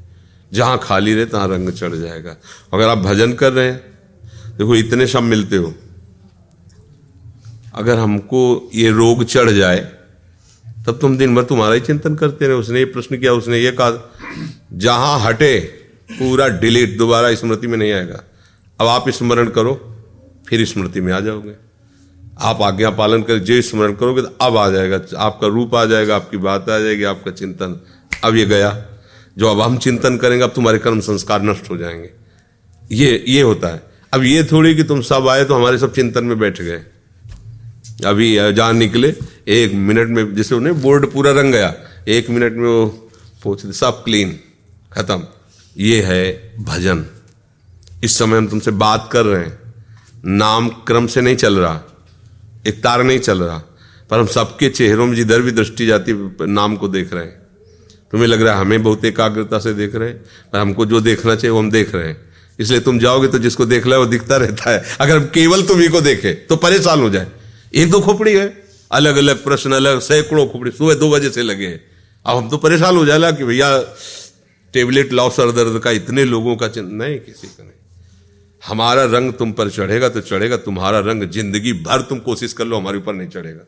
जहाँ 0.52 0.80
खाली 0.82 1.14
रहे, 1.14 1.26
तहां 1.26 1.49
रंग 1.49 1.71
चढ़ 1.71 1.94
जाएगा। 1.94 2.37
अगर 2.73 2.88
आप 2.88 2.99
भजन 2.99 3.32
कर 3.32 3.52
रहे 3.52 3.66
हैं, 3.66 3.78
देखो, 4.59 4.76
इतने 4.76 5.06
सब 5.06 5.23
मिलते 5.23 5.56
हो। 5.56 5.75
अगर 7.75 7.99
हमको 7.99 8.71
ये 8.75 8.90
रोग 8.90 9.25
चढ़ 9.25 9.50
जाए, 9.50 9.92
तब 10.87 10.99
तुम 11.00 11.18
दिन 11.18 11.35
भर 11.35 11.42
तुम्हारा 11.42 11.75
ही 11.75 11.80
चिंतन 11.80 12.14
करते 12.14 12.47
रहे। 12.47 12.56
उसने 12.56 12.78
ये 12.78 12.85
प्रश्न 12.85 13.18
किया, 13.18 13.32
उसने 13.32 13.59
ये 13.59 13.73
कहा, 13.73 14.12
जहाँ 14.73 15.21
हटे, 15.21 15.61
पूरा 16.12 16.49
डिलीट 16.49 16.99
दोबारा 16.99 17.35
स्मृति 17.35 17.66
में 17.66 17.78
नहीं 17.78 17.92
आएगा। 17.92 18.23
अब 18.80 18.87
आप 18.87 19.09
स्मरण 19.09 19.50
करो, 19.50 19.97
फिर 20.49 20.66
स्मृति 20.66 21.00
में 21.00 21.12
आ 21.12 21.21
जाओगे। 21.21 21.54
आप 22.40 22.62
आज्ञा 22.62 22.90
पालन 22.90 23.23
कर, 23.23 23.38
जो 23.38 23.62
स्मरण 23.62 23.92
करोगे 23.92 24.23
तो 24.23 24.28
अब 24.40 24.56
आ 24.56 24.71
जाएगा। 24.71 25.00
आपका 25.18 25.47
रूप 25.47 25.75
आ 25.75 25.85
जाएगा, 25.85 26.16
आपकी 26.16 26.37
बात 26.37 26.68
आ 26.68 26.78
जाएगी, 26.78 27.04
आपका 27.04 27.30
चिंतन 27.30 27.80
अब 28.25 28.37
ये 28.37 28.44
गया। 28.44 28.91
जो 29.39 29.49
अब 29.49 29.61
हम 29.61 29.77
चिंतन 29.79 30.17
करेंगे, 30.17 30.45
अब 30.45 30.53
तुम्हारे 30.55 30.79
कर्म 30.79 31.01
संस्कार 31.01 31.43
नष्ट 31.43 31.71
हो 31.71 31.77
जाएँगे। 31.77 32.11
ये 32.93 33.25
ये 33.29 33.43
होता 33.43 33.69
है। 33.69 33.83
अब 34.12 34.23
ये 34.23 34.43
थोड़ी 34.45 34.75
कि 34.75 34.83
तुम 34.85 35.01
सब 35.01 35.29
आए 35.29 35.45
तो 35.45 35.55
हमारे 35.55 35.79
सब 35.79 35.95
चिंतन 35.95 36.25
में 36.25 36.39
बैठ 36.39 36.61
गए। 36.61 36.83
अभी 38.07 38.35
जहाँ 38.53 38.73
निकले, 38.73 39.15
एक 39.49 39.73
मिनट 39.75 40.09
में 40.09 40.35
जैसे 40.35 40.55
उन्हें 40.55 40.81
बोर्ड 40.83 41.07
पूरा 41.07 41.33
रंग 41.33 41.53
गया, 41.53 41.75
एक 42.09 42.31
मिनट 42.31 42.53
में 42.53 42.69
वो 42.69 42.87
पहुँच 43.45 43.67
सब 43.67 44.03
क्लीन, 44.05 44.39
खत्म। 44.93 45.23
ये 45.77 46.03
है 46.03 46.55
भजन। 46.65 47.05
इस 48.05 48.19
समय 48.19 48.39
हम 48.39 48.47
तुमसे 48.49 48.71
बात 48.71 49.09
कर 49.12 49.27
रहे 49.27 49.45
हैं। 49.45 49.59
नाम 50.27 50.69
क्रम 50.69 51.07
से 51.07 51.21
नहीं 51.21 51.37
चल 51.37 51.59
रहा, 51.59 51.81
एक 52.67 52.83
तार 52.83 53.03
नहीं 53.05 53.19
चल 53.19 53.43
रहा, 53.43 53.59
पर 54.11 54.19
हम 54.19 54.27
सबके 54.27 54.69
चेहरों 54.71 55.07
में 55.07 55.15
जिधर 55.17 55.43
भी 55.43 55.51
दृष्टि 55.51 55.87
जाती, 55.87 56.12
नाम 56.43 56.77
को 56.77 56.89
देख 56.89 57.12
रहे 57.15 57.25
हैं। 57.25 57.41
तुम्हें 58.12 58.28
लग 58.28 58.42
रहा 58.42 58.54
है 58.54 58.61
हमें 58.61 58.83
बहुत 58.83 59.04
एकाग्रता 59.04 59.59
से 59.59 59.73
देख 59.75 59.95
रहे 59.95 60.09
हैं, 60.09 60.16
पर 60.52 60.59
हमको 60.59 60.87
जो 60.87 61.00
देखना 61.00 61.35
चाहिए 61.35 61.50
वो 61.50 61.59
हम 61.59 61.71
देख 61.71 61.95
रहे 61.95 62.09
हैं। 62.09 62.16
इसलिए 62.59 62.81
तुम 62.81 62.99
जाओगे 62.99 63.28
तो 63.28 63.38
जिसको 63.38 63.66
देख 63.66 63.87
है 63.88 63.99
वो 63.99 64.07
दिखता 64.07 64.37
रहता 64.37 64.71
है। 64.71 64.83
अगर 65.00 65.19
केवल 65.35 65.62
तुम्ही 65.62 65.88
को 65.88 66.00
देखे 66.00 66.33
तो 66.49 66.57
परेशान 66.59 67.00
हो 67.00 67.11
जाए। 67.11 67.26
एक 67.75 67.90
दो 67.90 68.00
खोपड़ी 68.00 68.35
है 68.35 68.47
अलग 68.90 69.16
अलग 69.16 69.42
प्रश्न, 69.45 69.73
अलग, 69.73 70.00
सैकड़ों 70.00 70.47
खोपड़ी, 70.47 70.71
सुबह 70.71 70.95
दो 70.95 71.11
बजे 71.11 71.31
से 71.31 71.42
लगे 71.42 71.66
अब 72.26 72.37
हम 72.37 72.50
तो 72.50 72.57
परेशान 72.59 72.97
हो 72.97 73.04
जाएगा 73.07 73.31
कि 73.31 73.45
भैया, 73.45 73.78
टेबलेट 74.75 75.12
लाओ, 75.12 75.31
सर 75.31 75.50
दर्द 75.52 75.81
का, 75.83 75.90
इतने 75.90 76.25
लोगों 76.25 76.57
का 76.57 76.66
नहीं, 76.69 77.19
किसी 77.19 77.47
का 77.49 77.62
नहीं। 77.64 77.73
हमारा 78.62 79.04
रंग 79.04 79.33
तुम 79.33 79.52
पर 79.52 79.71
चढ़ेगा 79.71 80.09
तो 80.09 80.21
चढ़ेगा, 80.21 80.57
तुम्हारा 80.57 80.99
रंग 81.00 81.28
ज़िंदगी 81.31 81.73
भर 81.83 82.00
तुम 82.00 82.19
कोशिश 82.21 82.52
कर 82.52 82.64
लो, 82.64 82.76
हमारे 82.76 82.99
ऊपर 82.99 83.14
नहीं 83.14 83.28
चढ़ेगा। 83.28 83.64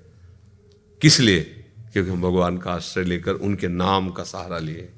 किस 1.02 1.20
लिए? 1.20 1.63
क्योंकि 1.94 2.10
हम 2.10 2.22
भगवान 2.22 2.56
का 2.58 2.70
आश्रय 2.72 3.04
लेकर 3.04 3.32
उनके 3.32 3.68
नाम 3.68 4.08
का 4.10 4.22
सहारा 4.22 4.58
लिए। 4.58 4.88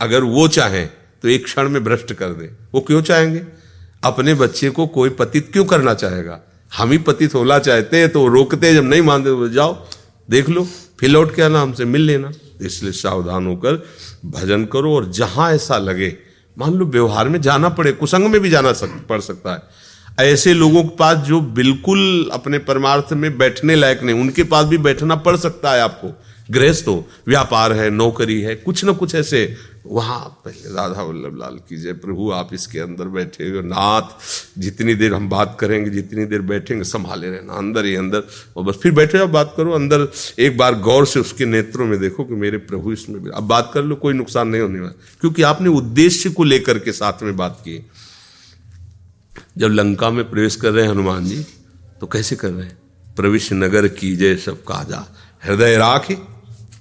अगर 0.00 0.24
वो 0.24 0.46
चाहें 0.48 0.86
तो 1.22 1.28
एक 1.28 1.44
क्षण 1.44 1.68
में 1.68 1.82
भ्रष्ट 1.84 2.12
कर 2.12 2.32
दे। 2.32 2.46
वो 2.74 2.80
क्यों 2.80 3.00
चाहेंगे? 3.02 3.42
अपने 4.04 4.34
बच्चे 4.34 4.70
को 4.70 4.86
कोई 4.86 5.10
पतित 5.10 5.48
क्यों 5.52 5.64
करना 5.64 5.94
चाहेगा? 5.94 6.40
हम 6.72 6.90
ही 6.90 6.98
पतित 6.98 7.34
होना 7.34 7.58
चाहते 7.58 7.96
हैं 7.96 8.08
तो 8.08 8.26
रोकते 8.26 8.72
जब 8.74 8.84
नहीं 8.84 9.02
मानते 9.02 9.30
तो 9.30 9.48
जाओ 9.48 9.72
देख 10.28 10.48
लो 10.48 10.66
फिर 11.00 11.16
आउट 11.16 11.34
क्या 11.34 11.46
आना 11.46 11.60
हमसे 11.60 11.84
मिल 11.84 12.02
लेना। 12.02 12.30
इसलिए 12.60 12.92
सावधान 12.92 13.46
होकर 13.46 13.82
भजन 14.26 14.64
करो 14.64 14.94
और 14.96 15.10
जहाँ 15.12 15.50
ऐसा 15.52 15.78
लगे 15.78 16.16
मान 16.56 16.74
लो 16.74 16.86
व्यवहार 16.86 17.28
में 17.28 17.40
जाना 17.40 17.68
पड़े 17.68 17.92
कुसंग 17.92 18.26
में 18.26 18.40
भी 18.40 18.50
जाना 18.50 18.72
सक, 18.72 19.06
पड़ 19.08 19.20
सकता 19.20 19.52
है। 19.52 20.26
ऐसे 20.32 20.54
लोगों 20.54 20.82
के 20.84 20.96
पास 20.96 21.16
जो 21.18 21.40
बिल्कुल 21.40 22.30
अपने 22.32 22.58
परमार्थ 22.58 23.12
में 23.12 23.36
बैठने 23.38 23.74
लायक 23.74 24.02
नहीं 24.02 24.20
उनके 24.20 24.44
पास 24.44 24.66
भी 24.66 24.78
बैठना 24.78 25.16
पड़ 25.16 25.36
सकता 25.36 25.72
है 25.72 25.80
आपको। 25.80 26.08
गृहस्थ 26.50 26.88
हो, 26.88 27.08
व्यापार 27.28 27.72
है, 27.72 27.90
नौकरी 27.90 28.40
है, 28.40 28.54
कुछ 28.56 28.84
ना 28.84 28.92
कुछ 28.92 29.14
ऐसे, 29.14 29.56
वहाँ 29.86 30.42
पहले 30.44 30.74
राधा 30.74 31.02
वल्लभ 31.02 31.36
लाल 31.38 31.58
की 31.68 31.76
जय, 31.76 31.92
प्रभु 31.92 32.30
आप 32.30 32.50
इसके 32.54 32.78
अंदर 32.78 33.04
बैठे 33.04 33.44
हो, 33.44 33.60
नाथ, 33.60 34.08
जितनी 34.58 34.94
देर 34.94 35.14
हम 35.14 35.28
बात 35.28 35.56
करेंगे, 35.60 35.90
जितनी 35.90 36.24
देर 36.24 36.40
बैठेंगे, 36.40 36.84
संभाले 36.84 37.30
रहना, 37.30 37.52
अंदर 37.52 37.84
ही 37.84 37.94
अंदर, 37.94 38.22
और 38.56 38.64
बस 38.64 38.78
फिर 38.82 38.92
बैठे 38.92 39.18
आप 39.18 39.28
बात 39.28 39.54
करो, 39.56 39.72
अंदर 39.72 40.08
एक 40.38 40.56
बार 40.58 40.74
गौर 40.74 41.06
से 41.06 41.20
उसके 41.20 41.46
नेत्रों 41.46 41.86
में 41.86 41.98
देखो 42.00 42.24
कि 42.24 42.34
मेरे 42.34 42.58
प्रभु 42.58 42.92
इसमें 42.92 43.30
अब 43.30 43.42
बात 43.42 43.70
कर 43.74 43.84
लो, 43.84 43.96
कोई 43.96 44.14
नुकसान 44.14 44.48
नहीं 44.48 44.62
होने 44.62 44.80
वाला, 44.80 44.92
क्योंकि 45.20 45.42
आपने 45.42 45.68
उद्देश्य 45.68 46.30
को 46.30 46.44
लेकर 46.44 46.78
के 46.78 46.92
साथ 46.92 47.22
में 47.22 47.36
बात 47.36 47.60
की। 47.60 47.86
जब 49.58 49.68
लंका 49.68 50.10
में 50.10 50.28
प्रवेश 50.30 50.56
कर 50.56 50.70
रहे 50.70 50.84
हैं 50.84 50.90
हनुमान 50.90 51.24
जी 51.24 51.44
तो 52.00 52.06
कैसे 52.06 52.36
कर 52.36 52.50
रहे 52.50 52.66
हैं? 52.66 52.78
प्रविश 53.16 53.52
नगर 53.52 53.88
की 53.88 54.14
जय 54.16 54.36
सब 54.36 54.62
काजा, 54.64 55.06
हृदय 55.44 55.76
राख। 55.76 56.10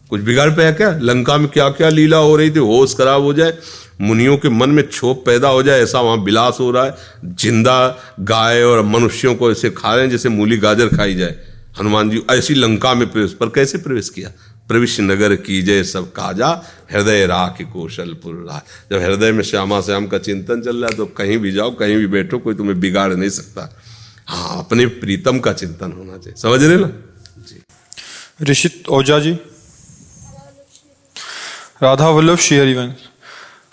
कुछ 0.10 0.22
बिगाड़ 0.22 0.50
पाया 0.50 0.72
क्या? 0.72 0.92
लंका 1.02 1.38
में 1.38 1.48
क्या 1.48 1.70
क्या 1.72 1.90
लीला 1.90 2.18
हो 2.18 2.36
रही 2.36 2.52
थी? 2.52 2.60
होश 2.62 2.94
खराब 2.98 3.22
हो 3.22 3.34
जाए, 3.34 3.54
मुनियों 4.02 4.38
के 4.38 4.50
मन 4.50 4.70
में 4.70 4.84
छोप 4.84 5.24
पैदा 5.26 5.48
हो 5.48 5.62
जाए, 5.64 5.82
ऐसा 5.82 6.00
वहाँ 6.02 6.18
विलास 6.18 6.58
हो 6.60 6.70
रहा 6.72 6.86
है, 6.86 6.96
ज़िंदा 7.26 7.78
गाय 8.22 8.62
और 8.64 8.82
मनुष्यों 8.86 9.36
को 9.36 9.52
ऐसे 9.52 9.70
खा 9.70 9.94
रहे 9.94 10.04
हैं 10.04 10.12
जैसे 10.12 10.30
मूली 10.30 10.58
गाजर 10.58 10.88
खाई 10.88 11.16
जाए। 11.16 11.36
हनुमान 11.80 12.10
जी, 12.10 12.22
ऐसी 12.32 12.54
लंका 12.54 12.94
में 12.94 13.08
प्रवेश, 13.12 13.34
पर 13.34 13.50
कैसे 13.50 13.78
प्रवेश 13.78 14.10
किया? 14.10 14.32
प्रविश 14.68 15.00
नगर 15.00 15.36
की 15.38 15.62
जय 15.62 15.84
सब 15.84 16.12
काजा, 16.12 16.50
हृदय 16.92 17.26
राख 17.28 17.62
कौशलपुर 17.74 18.36
राह 18.50 18.60
जब 18.92 19.02
हृदय 19.04 19.32
में 19.32 19.44
श्यामा 19.44 19.82
श्याम 19.82 20.08
का 20.08 20.18
चिंतन 20.18 20.62
चल 20.62 20.78
रहा 20.78 20.90
है 20.92 20.98
तो 20.98 21.06
कहीं 21.18 21.38
भी 21.38 21.52
जाओ, 21.52 21.72
कहीं 21.72 21.98
भी 21.98 22.08
बैठो, 22.08 22.40
कोई 22.40 22.56
तुम्हें 22.56 22.80
बिगाड़ 22.80 23.14
नहीं 23.14 23.30
सकता। 23.30 23.70
हाँ 24.28 24.58
अपने 24.60 24.86
प्रीतम 25.02 25.40
का 25.40 25.54
चिंतन 25.54 25.92
होना 25.92 26.18
चाहिए। 26.18 26.42
समझ 26.42 26.64
रहे 26.64 26.78
ना? 26.78 26.88
जी 27.40 27.62
ऋषित 28.52 28.88
ओझा 28.90 29.20
जी? 29.20 29.38
राधा 31.82 32.10
वल्लभ 32.10 32.38
श्री 32.38 32.58
हरिवंश 32.58 32.96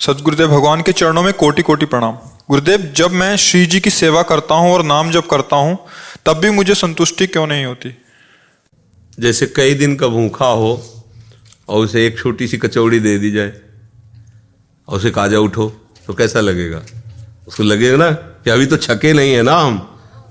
सदगुरुदेव 0.06 0.48
भगवान 0.48 0.80
के 0.82 0.92
चरणों 0.92 1.22
में 1.22 1.32
कोटि 1.32 1.62
कोटि 1.62 1.86
प्रणाम। 1.86 2.16
गुरुदेव, 2.48 2.80
जब 2.96 3.10
मैं 3.10 3.36
श्री 3.36 3.66
जी 3.66 3.80
की 3.80 3.90
सेवा 3.90 4.22
करता 4.22 4.54
हूँ 4.54 4.72
और 4.72 4.82
नाम 4.82 5.10
जब 5.10 5.26
करता 5.26 5.56
हूँ, 5.56 5.78
तब 6.26 6.38
भी 6.38 6.50
मुझे 6.50 6.74
संतुष्टि 6.74 7.26
क्यों 7.26 7.46
नहीं 7.46 7.64
होती? 7.64 7.94
जैसे 9.20 9.46
कई 9.46 9.74
दिन 9.74 9.96
का 9.96 10.08
भूखा 10.08 10.46
हो 10.46 10.72
और 11.68 11.84
उसे 11.84 12.06
एक 12.06 12.18
छोटी 12.18 12.48
सी 12.48 12.58
कचौड़ी 12.58 13.00
दे 13.00 13.18
दी 13.18 13.30
जाए 13.30 13.52
और 14.88 14.96
उसे 14.96 15.10
काजा 15.10 15.38
उठो 15.38 15.68
तो 16.06 16.14
कैसा 16.14 16.40
लगेगा? 16.40 16.82
उसको 17.48 17.62
लगेगा 17.62 17.96
ना 17.96 18.10
कि 18.10 18.50
अभी 18.50 18.66
तो 18.66 18.76
छके 18.76 19.12
नहीं 19.12 19.34
है 19.34 19.42
ना 19.42 19.56
हम। 19.56 19.78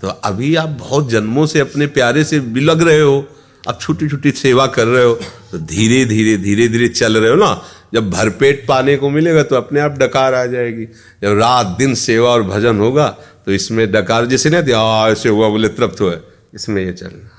तो 0.02 0.08
अभी 0.08 0.56
आप 0.56 0.70
बहुत 0.70 1.10
जन्मों 1.10 1.46
से 1.46 1.60
अपने 1.60 1.88
प्यारे 1.88 2.24
से 2.24 2.40
बिलग 2.40 2.82
रहे 2.82 3.02
हो। 3.02 3.22
अब 3.68 3.78
छोटी 3.82 4.08
छोटी 4.10 4.32
सेवा 4.32 4.66
कर 4.68 4.88
रहे 4.88 5.04
हो 5.04 5.14
तो 5.52 5.58
धीरे 5.60 6.04
धीरे 6.06 6.38
धीरे 6.38 6.68
धीरे 6.68 6.88
चल 6.90 7.18
रहे 7.18 7.30
हो 7.30 7.36
ना। 7.36 7.52
जब 7.94 8.10
भरपेट 8.12 8.66
पाने 8.68 8.96
को 8.98 9.10
मिलेगा 9.10 9.44
तो 9.44 9.56
अपने 9.56 9.80
आप 9.80 9.98
डकार 10.00 10.34
आ 10.34 10.46
जाएगी। 10.46 10.86
जब 11.22 11.38
रात 11.40 11.76
दिन 11.78 11.96
सेवा 11.96 12.30
और 12.30 12.44
भजन 12.44 12.80
होगा 12.80 13.08
तो 13.46 13.52
इसमें 13.52 13.92
डकार, 13.92 14.26
जैसे 14.26 14.50
नहीं 14.50 14.62
आती 14.62 15.12
ऐसे 15.12 15.30
हुआ, 15.30 15.48
बोले, 15.50 15.68
तृप्त 15.70 16.02
हुआ 16.02 16.16
इसमें 16.54 16.84
ये 16.86 16.92
चलना 16.94 17.30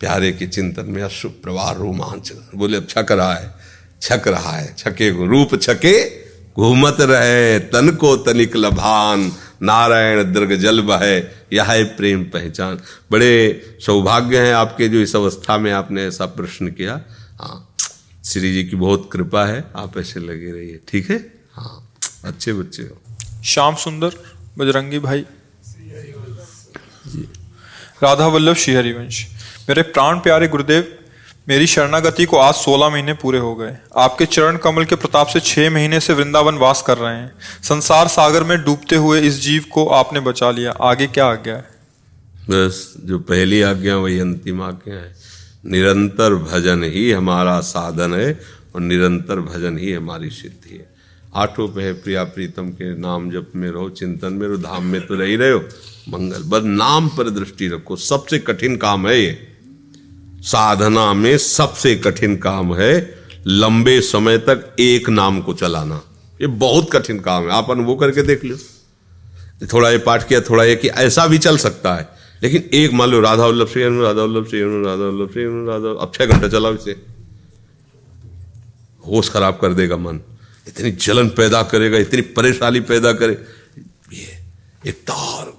प्यारे 0.00 0.30
के 0.32 0.46
चिंतन 0.46 0.86
में 0.86 1.02
अशुभ 1.02 1.32
प्रवाह 1.42 1.70
रोमांच, 1.72 2.32
बोले, 2.54 2.76
अब 2.76 2.86
छक 2.88 3.12
रहा 3.12 3.34
है, 3.34 3.54
छक 4.02 4.28
रहा 4.28 4.50
है, 4.50 4.74
छके 4.78 5.10
रूप 5.26 5.54
छके, 5.62 5.98
घूमत 6.54 6.96
रहे, 7.00 7.58
तन 7.60 7.90
को 7.90 8.16
तनिक 8.16 8.56
लभान। 8.56 9.30
नारायण 9.62 10.32
दीर्घ 10.32 10.52
जल 10.52 10.80
बहे, 10.82 11.16
यह 11.52 11.64
है 11.64 11.84
प्रेम 11.96 12.24
पहचान। 12.24 12.80
बड़े 13.10 13.78
सौभाग्य 13.80 14.40
हैं 14.40 14.54
आपके 14.54 14.88
जो 14.88 15.00
इस 15.00 15.14
अवस्था 15.16 15.56
में 15.58 15.70
आपने 15.72 16.06
ऐसा 16.06 16.26
प्रश्न 16.26 16.70
किया। 16.70 17.00
हाँ 17.40 17.62
श्री 18.24 18.52
जी 18.52 18.64
की 18.64 18.76
बहुत 18.76 19.08
कृपा 19.12 19.44
है, 19.46 19.64
आप 19.76 19.98
ऐसे 19.98 20.20
लगे 20.20 20.52
रहिए, 20.52 20.80
ठीक 20.88 21.10
है? 21.10 21.18
हाँ 21.54 21.88
अच्छे 22.24 22.52
बच्चे 22.52 22.82
हो। 22.82 23.42
श्याम 23.44 23.74
सुंदर, 23.76 24.12
बजरंगी 24.58 24.98
भाई। 24.98 25.24
राधा 28.02 28.26
वल्लभ 28.26 28.56
श्री 28.56 28.74
हरिवंश 28.74 29.24
मेरे 29.68 29.82
प्राण 29.82 30.18
प्यारे 30.18 30.48
गुरुदेव 30.48 30.96
मेरी 31.48 31.66
शरणागति 31.66 32.24
को 32.24 32.36
आज 32.36 32.54
16 32.54 32.88
महीने 32.88 33.12
पूरे 33.12 33.38
हो 33.38 33.54
गए। 33.54 33.76
आपके 33.96 34.26
चरण 34.26 34.56
कमल 34.56 34.84
के 34.84 34.94
प्रताप 34.94 35.26
से 35.26 35.40
छह 35.40 35.70
महीने 35.70 36.00
से 36.00 36.12
वृंदावन 36.12 36.54
वास 36.54 36.84
कर 36.86 36.98
रहे 36.98 37.14
हैं। 37.14 37.32
संसार 37.62 38.08
सागर 38.08 38.44
में 38.44 38.64
डूबते 38.64 38.96
हुए 38.96 39.20
इस 39.20 39.40
जीव 39.40 39.64
को 39.72 39.86
आपने 39.86 40.20
बचा 40.20 40.50
लिया। 40.50 40.70
आगे 40.70 41.06
क्या 41.06 41.26
आ 41.26 41.34
गया 41.34 41.54
है? 41.54 41.64
बस, 42.50 42.94
जो 43.04 43.18
पहली 43.18 43.62
आज्ञा 43.62 43.96
वही 43.96 44.18
अंतिम 44.18 44.62
आज्ञा 44.62 44.94
है। 44.94 45.14
निरंतर 45.66 46.34
भजन 46.34 46.82
ही 46.84 47.10
हमारा 47.10 47.60
साधन 47.60 48.14
है 48.14 48.40
और 48.74 48.80
निरंतर 48.80 49.40
भजन 49.40 49.78
ही 49.78 49.92
हमारी 49.92 50.30
सिद्धि 50.30 50.76
है। 50.76 50.94
आठों 51.34 51.68
पे 51.68 51.82
है 51.82 51.92
प्रिया 51.92 52.24
प्रीतम 52.24 52.68
के 52.68 52.98
नाम 52.98 53.30
जप 53.30 53.52
में 53.56 53.70
रहो, 53.70 53.88
चिंतन 53.88 54.32
में 54.32 54.48
रहो, 54.48 54.56
धाम 54.56 54.84
में 54.84 55.06
तो 55.06 55.14
रही 55.14 55.36
रहे 55.36 55.50
हो। 55.50 55.60
मंगल, 56.08 56.42
बस 56.42 56.62
नाम 56.64 57.08
पर 57.08 57.30
दृष्टि 57.30 57.68
रखो। 57.68 57.96
सबसे 57.96 58.38
कठिन 58.38 58.76
काम 58.76 59.08
है 59.08 59.20
ये। 59.20 59.55
साधना 60.46 61.12
में 61.12 61.36
सबसे 61.38 61.94
कठिन 61.96 62.36
काम 62.36 62.74
है 62.74 62.92
लंबे 63.46 64.00
समय 64.00 64.38
तक 64.38 64.76
एक 64.80 65.08
नाम 65.08 65.40
को 65.40 65.54
चलाना। 65.54 66.02
ये 66.40 66.46
बहुत 66.46 66.90
कठिन 66.92 67.18
काम 67.20 67.44
है। 67.44 67.50
आप 67.50 67.70
अनुभव 67.70 67.96
करके 67.96 68.22
देख 68.22 68.44
लो 68.44 68.56
थोड़ा 69.72 69.90
ये 69.90 69.98
पाठ 69.98 70.28
किया, 70.28 70.40
थोड़ा 70.40 70.64
ये 70.64 70.76
कि 70.76 70.88
ऐसा 70.88 71.26
भी 71.26 71.38
चल 71.38 71.56
सकता 71.56 71.94
है। 71.94 72.08
लेकिन 72.42 72.68
एक 72.72 72.92
मान 72.92 73.08
लो, 73.08 73.20
राधा 73.20 73.46
वल्लभ, 73.46 73.68
श्री 73.68 73.82
राधा 73.82 74.22
वल्लभ, 74.22 74.48
श्री 74.48 74.60
राधा 74.60 75.04
वल्लभ, 75.04 75.30
श्री 75.32 75.44
राधा 75.66 76.00
अब 76.02 76.12
छह 76.14 76.26
घंटे 76.26 76.48
चलाओ 76.48 76.74
इसे। 76.74 76.96
होश 79.06 79.28
खराब 79.28 79.58
कर 79.62 79.72
देगा 79.72 79.96
मन। 79.96 80.20
इतनी 80.68 80.90
जलन 80.90 81.28
पैदा 81.28 81.62
करेगा, 81.62 81.98
इतनी 81.98 82.20
परेशानी 82.20 82.80
पैदा 82.80 83.12
करे। 83.12 83.38
ये 84.12 84.38
एक 84.86 84.94
तार 85.10 85.52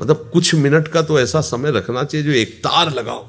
मतलब 0.00 0.30
कुछ 0.32 0.54
मिनट 0.54 0.88
का 0.88 1.02
तो 1.02 1.20
ऐसा 1.20 1.40
समय 1.40 1.70
रखना 1.70 2.04
चाहिए 2.04 2.26
जो 2.26 2.32
एक 2.32 2.58
तार 2.58 2.92
लगाओ। 2.94 3.28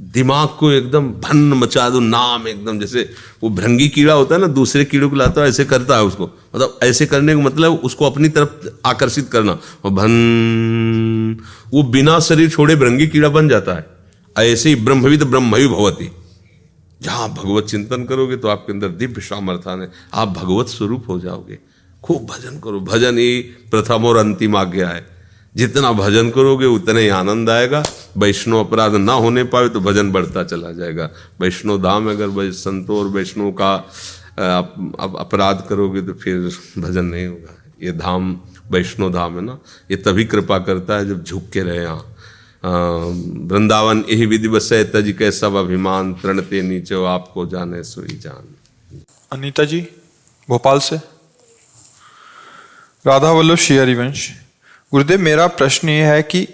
दिमाग 0.00 0.48
को 0.58 0.70
एकदम 0.70 1.08
भन्न 1.08 1.52
मचा 1.52 1.90
दो, 1.90 2.00
नाम 2.00 2.48
एकदम, 2.48 2.78
जैसे 2.78 3.10
वो 3.42 3.50
भृंगी 3.50 3.88
कीड़ा 3.88 4.14
होता 4.14 4.34
है 4.34 4.40
ना, 4.40 4.46
दूसरे 4.46 4.84
कीड़ों 4.84 5.10
को 5.10 5.16
लाता 5.16 5.42
है, 5.42 5.48
ऐसे 5.48 5.64
करता 5.64 5.96
है 5.96 6.02
उसको। 6.02 6.24
मतलब 6.24 6.78
ऐसे 6.82 7.06
करने 7.06 7.34
का 7.34 7.40
मतलब 7.40 7.72
उसको 7.72 8.06
अपनी 8.06 8.28
तरफ़ 8.28 8.68
आकर्षित 8.86 9.28
करना। 9.28 9.58
और 9.84 9.90
भन, 9.90 11.40
वो 11.74 11.82
बिना 11.82 12.20
शरीर 12.20 12.50
छोड़े 12.50 12.76
भृंगी 12.76 13.06
कीड़ा 13.06 13.28
बन 13.28 13.48
जाता 13.48 13.74
है। 13.74 13.86
ऐसे 14.38 14.68
ही 14.68 14.74
ब्रह्मविद 14.74 15.22
ब्रह्मयु 15.22 15.68
भवती। 15.68 16.12
जहाँ 17.02 17.28
भगवत 17.28 17.64
चिंतन 17.64 18.04
करोगे 18.04 18.36
तो 18.36 18.48
आपके 18.48 18.72
अंदर 18.72 18.88
दिव्य 18.88 19.20
सामर्थ्य 19.20 19.70
है। 19.70 19.92
आप 20.14 20.28
भगवत 20.28 20.66
स्वरूप 20.66 21.04
हो 21.08 21.20
जाओगे। 21.20 21.58
खूब 22.02 22.22
भजन 22.22 22.60
करो। 22.60 22.80
भजन 22.80 23.18
ही 23.18 23.40
प्रथम 23.40 24.04
और 24.04 24.16
अंतिम 24.16 24.56
आज्ञा 24.56 24.88
है। 24.88 25.13
जितना 25.54 25.92
भजन 25.92 26.30
करोगे 26.30 26.66
उतने 26.66 27.00
ही 27.00 27.08
आनंद 27.10 27.50
आएगा। 27.50 27.82
वैष्णव 28.16 28.58
अपराध 28.60 28.94
ना 28.94 29.12
होने 29.14 29.44
पाए 29.44 29.68
तो 29.68 29.80
भजन 29.80 30.10
बढ़ता 30.12 30.44
चला 30.44 30.72
जाएगा। 30.72 31.10
वैष्णव 31.40 31.82
धाम 31.82 32.10
अगर 32.10 32.50
संतो 32.52 32.98
और 32.98 33.08
वैष्णव 33.08 33.50
का 33.52 33.74
अपराध 35.20 35.64
करोगे 35.68 36.02
तो 36.02 36.12
फिर 36.14 36.50
भजन 36.78 37.04
नहीं 37.04 37.26
होगा। 37.26 37.54
ये 37.82 37.92
धाम, 37.92 38.36
वैष्णव 38.70 39.12
धाम 39.12 39.36
है 39.36 39.42
ना? 39.42 39.58
ये 39.90 39.96
तभी 39.98 40.24
कृपा 40.24 40.58
करता 40.60 40.96
है 40.96 41.08
जब 41.08 41.24
झुक 41.24 41.48
के 41.52 41.62
रहे 41.62 41.82
यहाँ। 41.82 42.04
वृंदावन, 42.64 44.04
यही 44.10 44.26
विधि 44.26 44.48
बसे, 44.48 44.82
तज 44.84 45.14
के 45.18 45.30
सब 45.32 45.54
अभिमान 45.56 46.12
तृणते 46.14 46.62
नीचे, 46.62 46.94
आपको 47.06 47.46
जाने 47.46 47.82
सोई 47.84 48.18
जान। 48.22 48.54
अनीता 49.32 49.64
जी, 49.64 49.80
भोपाल 50.48 50.78
से। 50.78 50.96
राधा 53.04 53.30
वल्लभ, 53.30 53.56
श्री 53.56 53.76
हरिवंश। 53.76 54.30
गुरुदेव, 54.94 55.20
मेरा 55.20 55.46
प्रश्न 55.50 55.88
ये 55.88 56.02
है 56.04 56.22
कि 56.24 56.46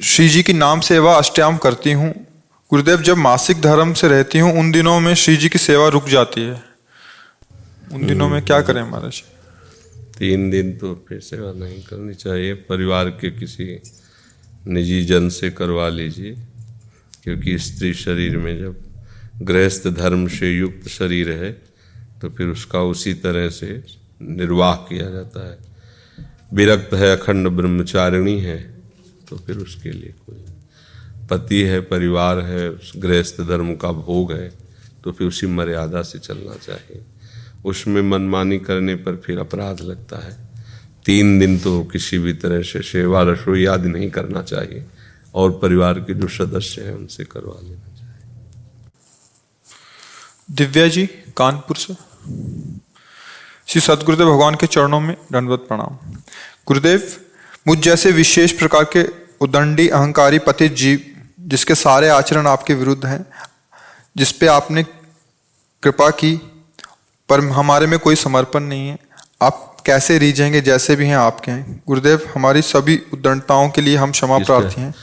श्री 0.00 0.28
जी 0.28 0.42
की 0.42 0.52
नाम 0.52 0.80
सेवा 0.80 1.12
अष्टयाम 1.16 1.56
करती 1.56 1.92
हूँ। 1.92 2.08
गुरुदेव, 2.70 3.02
जब 3.02 3.16
मासिक 3.16 3.60
धर्म 3.60 3.92
से 3.92 4.08
रहती 4.08 4.38
हूँ, 4.38 4.50
उन 4.58 4.70
दिनों 4.72 4.98
में 5.00 5.14
श्री 5.14 5.36
जी 5.36 5.48
की 5.48 5.58
सेवा 5.58 5.86
रुक 5.88 6.08
जाती 6.08 6.40
है। 6.40 6.62
उन 7.92 8.06
दिनों 8.06 8.28
में 8.28 8.40
क्या 8.42 8.60
करें 8.60 8.82
महाराज? 8.82 9.22
तीन 10.18 10.48
दिन 10.50 10.72
तो 10.78 10.94
फिर 11.08 11.20
सेवा 11.20 11.52
नहीं 11.54 11.80
करनी 11.82 12.14
चाहिए। 12.14 12.54
परिवार 12.66 13.10
के 13.12 13.30
किसी 13.30 13.66
निजी 14.66 15.04
जन 15.04 15.28
से 15.28 15.50
करवा 15.52 15.88
लीजिए, 15.90 16.32
क्योंकि 17.24 17.58
स्त्री 17.58 17.92
शरीर 17.96 18.36
में 18.38 18.58
जब 18.58 18.74
गृहस्थ 19.42 19.86
धर्म 19.90 20.26
से 20.28 20.50
युक्त 20.50 20.88
शरीर 20.90 21.30
है 21.34 21.52
तो 22.20 22.30
फिर 22.30 22.46
उसका 22.48 22.82
उसी 22.90 23.14
तरह 23.22 23.48
से 23.50 23.70
निर्वाह 24.22 24.74
किया 24.84 25.08
जाता 25.10 25.46
है। 25.50 25.63
विरक्त 26.54 26.94
है, 26.94 27.16
अखंड 27.16 27.48
ब्रह्मचारिणी 27.48 28.38
है 28.40 28.58
तो 29.28 29.36
फिर 29.36 29.56
उसके 29.58 29.90
लिए 29.90 30.14
कोई 30.26 30.44
पति 31.30 31.62
है, 31.62 31.80
परिवार 31.80 32.40
है 32.40 32.68
गृहस्थ 32.96 33.40
धर्म 33.40 33.74
का 33.76 33.90
भोग 33.92 34.32
है 34.32 34.48
तो 35.04 35.12
फिर 35.12 35.28
उसी 35.28 35.46
मर्यादा 35.46 36.02
से 36.02 36.18
चलना 36.18 36.56
चाहिए। 36.56 37.02
उसमें 37.64 38.00
मनमानी 38.02 38.58
करने 38.58 38.94
पर 38.94 39.16
फिर 39.16 39.38
अपराध 39.38 39.80
लगता 39.80 40.16
है। 40.18 40.36
तीन 41.04 41.38
दिन 41.38 41.58
तो 41.58 41.82
किसी 41.84 42.18
भी 42.18 42.32
तरह 42.32 42.62
से 42.62 42.82
सेवा, 42.82 43.22
रसोई 43.22 43.64
आदि 43.66 43.88
नहीं 43.88 44.10
करना 44.10 44.42
चाहिए, 44.42 44.84
और 45.34 45.50
परिवार 45.52 45.98
के 46.00 46.14
जो 46.14 46.28
सदस्य 46.28 46.82
हैं, 46.82 46.94
उनसे 46.94 47.24
करवा 47.24 47.60
लेना 47.62 47.96
चाहिए। 47.96 48.22
दिव्या 50.50 50.86
जी, 50.88 51.06
कानपुर 51.36 51.76
से। 51.76 51.94
श्री 53.74 53.80
सदगुरुदेव 53.80 54.30
भगवान 54.30 54.54
के 54.54 54.66
चरणों 54.66 55.00
में 55.00 55.16
दंडवत 55.32 55.64
प्रणाम। 55.68 55.96
गुरुदेव 56.66 57.02
मुझ 57.68 57.78
जैसे 57.78 58.12
विशेष 58.12 58.52
प्रकार 58.52 58.84
के 58.84 59.02
उदंडी 59.40 59.88
अहंकारी 59.88 60.38
पति 60.38 60.68
जीव 60.68 61.00
जिसके 61.40 61.74
सारे 61.74 62.08
आचरण 62.08 62.46
आपके 62.46 62.74
विरुद्ध 62.74 63.06
हैं 63.06 63.26
जिस 64.16 64.32
पे 64.32 64.46
आपने 64.46 64.82
कृपा 65.82 66.10
की 66.10 66.32
पर 67.28 67.40
हमारे 67.40 67.86
में 67.86 67.98
कोई 67.98 68.14
समर्पण 68.14 68.62
नहीं 68.62 68.88
है 68.88 68.98
आप 69.42 69.76
कैसे 69.86 70.18
रीझेंगे 70.18 70.60
जैसे 70.60 70.96
भी 70.96 71.06
हैं 71.06 71.16
आपके 71.16 71.50
हैं। 71.50 71.82
गुरुदेव 71.86 72.30
हमारी 72.34 72.62
सभी 72.62 73.02
उद्दंडताओं 73.12 73.70
के 73.70 73.80
लिए 73.80 73.96
हम 73.96 74.10
क्षमा 74.10 74.38
प्रार्थी 74.38 74.80
हैं। 74.80 74.94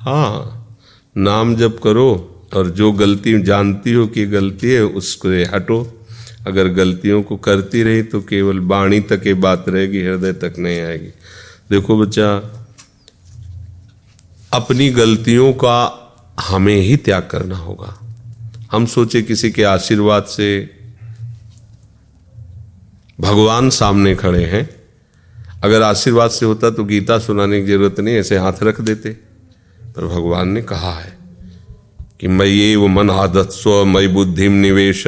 हाँ 0.00 0.78
नाम 1.16 1.56
जब 1.56 1.80
करो 1.80 2.10
और 2.54 2.70
जो 2.70 2.92
गलती 2.92 3.42
जानती 3.42 3.92
हो 3.92 4.06
कि 4.06 4.26
गलती 4.26 4.70
है 4.70 4.82
उसको 4.82 5.56
हटो। 5.56 5.99
अगर 6.50 6.68
गलतियों 6.74 7.22
को 7.22 7.36
करती 7.36 7.82
रही 7.82 8.02
तो 8.02 8.20
केवल 8.22 8.58
बाणी 8.60 9.00
तक 9.00 9.26
ये 9.26 9.34
बात 9.34 9.64
रहेगी, 9.68 10.02
हृदय 10.02 10.32
तक 10.32 10.58
नहीं 10.58 10.80
आएगी। 10.80 11.12
देखो 11.70 11.98
बच्चा, 11.98 12.28
अपनी 14.52 14.88
गलतियों 14.90 15.52
का 15.54 15.78
हमें 16.40 16.76
ही 16.76 16.96
त्याग 16.96 17.28
करना 17.30 17.56
होगा। 17.56 17.96
हम 18.72 18.86
सोचे 18.86 19.22
किसी 19.22 19.50
के 19.50 19.62
आशीर्वाद 19.64 20.24
से 20.24 20.48
भगवान 23.20 23.70
सामने 23.70 24.14
खड़े 24.14 24.44
हैं। 24.44 24.68
अगर 25.62 25.82
आशीर्वाद 25.82 26.30
से 26.30 26.46
होता 26.46 26.70
तो 26.70 26.84
गीता 26.84 27.18
सुनाने 27.18 27.60
की 27.60 27.66
ज़रूरत 27.66 28.00
नहीं, 28.00 28.14
ऐसे 28.16 28.36
हाथ 28.38 28.62
रख 28.62 28.80
देते। 28.80 29.10
पर 29.90 30.06
भगवान 30.06 30.48
ने 30.48 30.62
कहा 30.62 30.92
है 30.92 31.18
कि 32.20 32.28
मैं 32.28 32.46
ये 32.46 32.76
वो 32.76 32.88
मन 32.88 33.10
आदत 33.10 33.50
स्व 33.52 33.84
मई 33.84 34.08
बुद्धिम 34.08 34.52
निवेश 34.52 35.06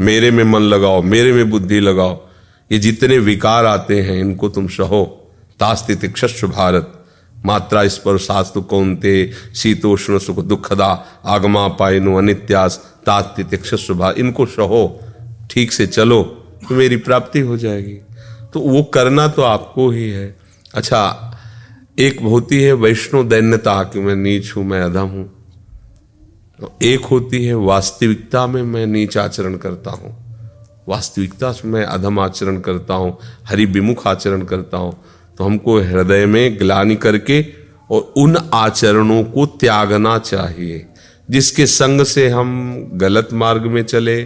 मेरे 0.00 0.30
में 0.30 0.44
मन 0.44 0.60
लगाओ, 0.60 1.02
मेरे 1.02 1.32
में 1.32 1.50
बुद्धि 1.50 1.80
लगाओ। 1.80 2.28
ये 2.72 2.78
जितने 2.78 3.18
विकार 3.18 3.64
आते 3.64 4.02
हैं, 4.02 4.20
इनको 4.20 4.48
तुम 4.48 4.68
सहो। 4.68 5.16
तास्ति 5.60 5.94
तास्तितिक्षु 5.94 6.48
भारत। 6.48 7.04
मात्रा 7.46 7.88
स्पर्शास्तु 7.88 8.62
कौनते? 8.62 9.32
शीतोष्ण 9.54 10.18
सुख 10.18 10.38
दुखदा। 10.38 11.06
आगमा 11.26 11.68
पायनु 11.68 12.16
अनित्यास। 12.16 12.96
तास्तितिक्षु 13.06 13.94
भारत 13.94 14.18
इनको 14.18 14.46
सहो। 14.46 15.00
ठीक 15.50 15.72
से 15.72 15.86
चलो 15.86 16.22
तो 16.68 16.74
मेरी 16.74 16.96
प्राप्ति 16.96 17.40
हो 17.40 17.56
जाएगी। 17.56 17.98
तो 18.54 18.60
वो 18.60 18.82
करना 18.82 19.28
तो 19.28 19.42
आपको 19.42 19.90
ही 19.90 20.10
है। 20.10 20.36
अच्छा 20.74 21.26
एक 21.98 22.20
होती 22.20 22.62
है 22.62 22.72
वैष्णो 22.72 23.24
दैन्यता 23.24 23.82
कि 23.82 24.00
मैं 24.00 24.16
नीच 24.16 24.52
हूँ, 24.56 24.64
मैं 24.64 24.80
अधम 24.80 25.06
हूँ। 25.06 25.39
एक 26.82 27.04
होती 27.04 27.44
है 27.44 27.54
वास्तविकता 27.54 28.46
में 28.46 28.62
मैं 28.62 28.86
नीच 28.86 29.16
आचरण 29.18 29.56
करता 29.56 29.90
हूँ। 29.90 30.16
वास्तविकता 30.88 31.54
मैं 31.64 31.84
अधम 31.84 32.18
आचरण 32.20 32.60
करता 32.60 32.94
हूँ, 32.94 33.18
हरि 33.46 33.64
विमुख 33.64 34.06
आचरण 34.06 34.42
करता 34.42 34.76
हूँ। 34.76 34.92
तो 35.38 35.44
हमको 35.44 35.78
हृदय 35.80 36.26
में 36.26 36.58
ग्लानी 36.58 36.96
करके 36.96 37.42
और 37.90 38.12
उन 38.16 38.36
आचरणों 38.54 39.22
को 39.24 39.46
त्यागना 39.46 40.18
चाहिए, 40.18 40.86
जिसके 41.30 41.66
संग 41.66 42.04
से 42.04 42.28
हम 42.28 42.90
गलत 42.94 43.28
मार्ग 43.32 43.62
में 43.62 43.82
चले, 43.82 44.22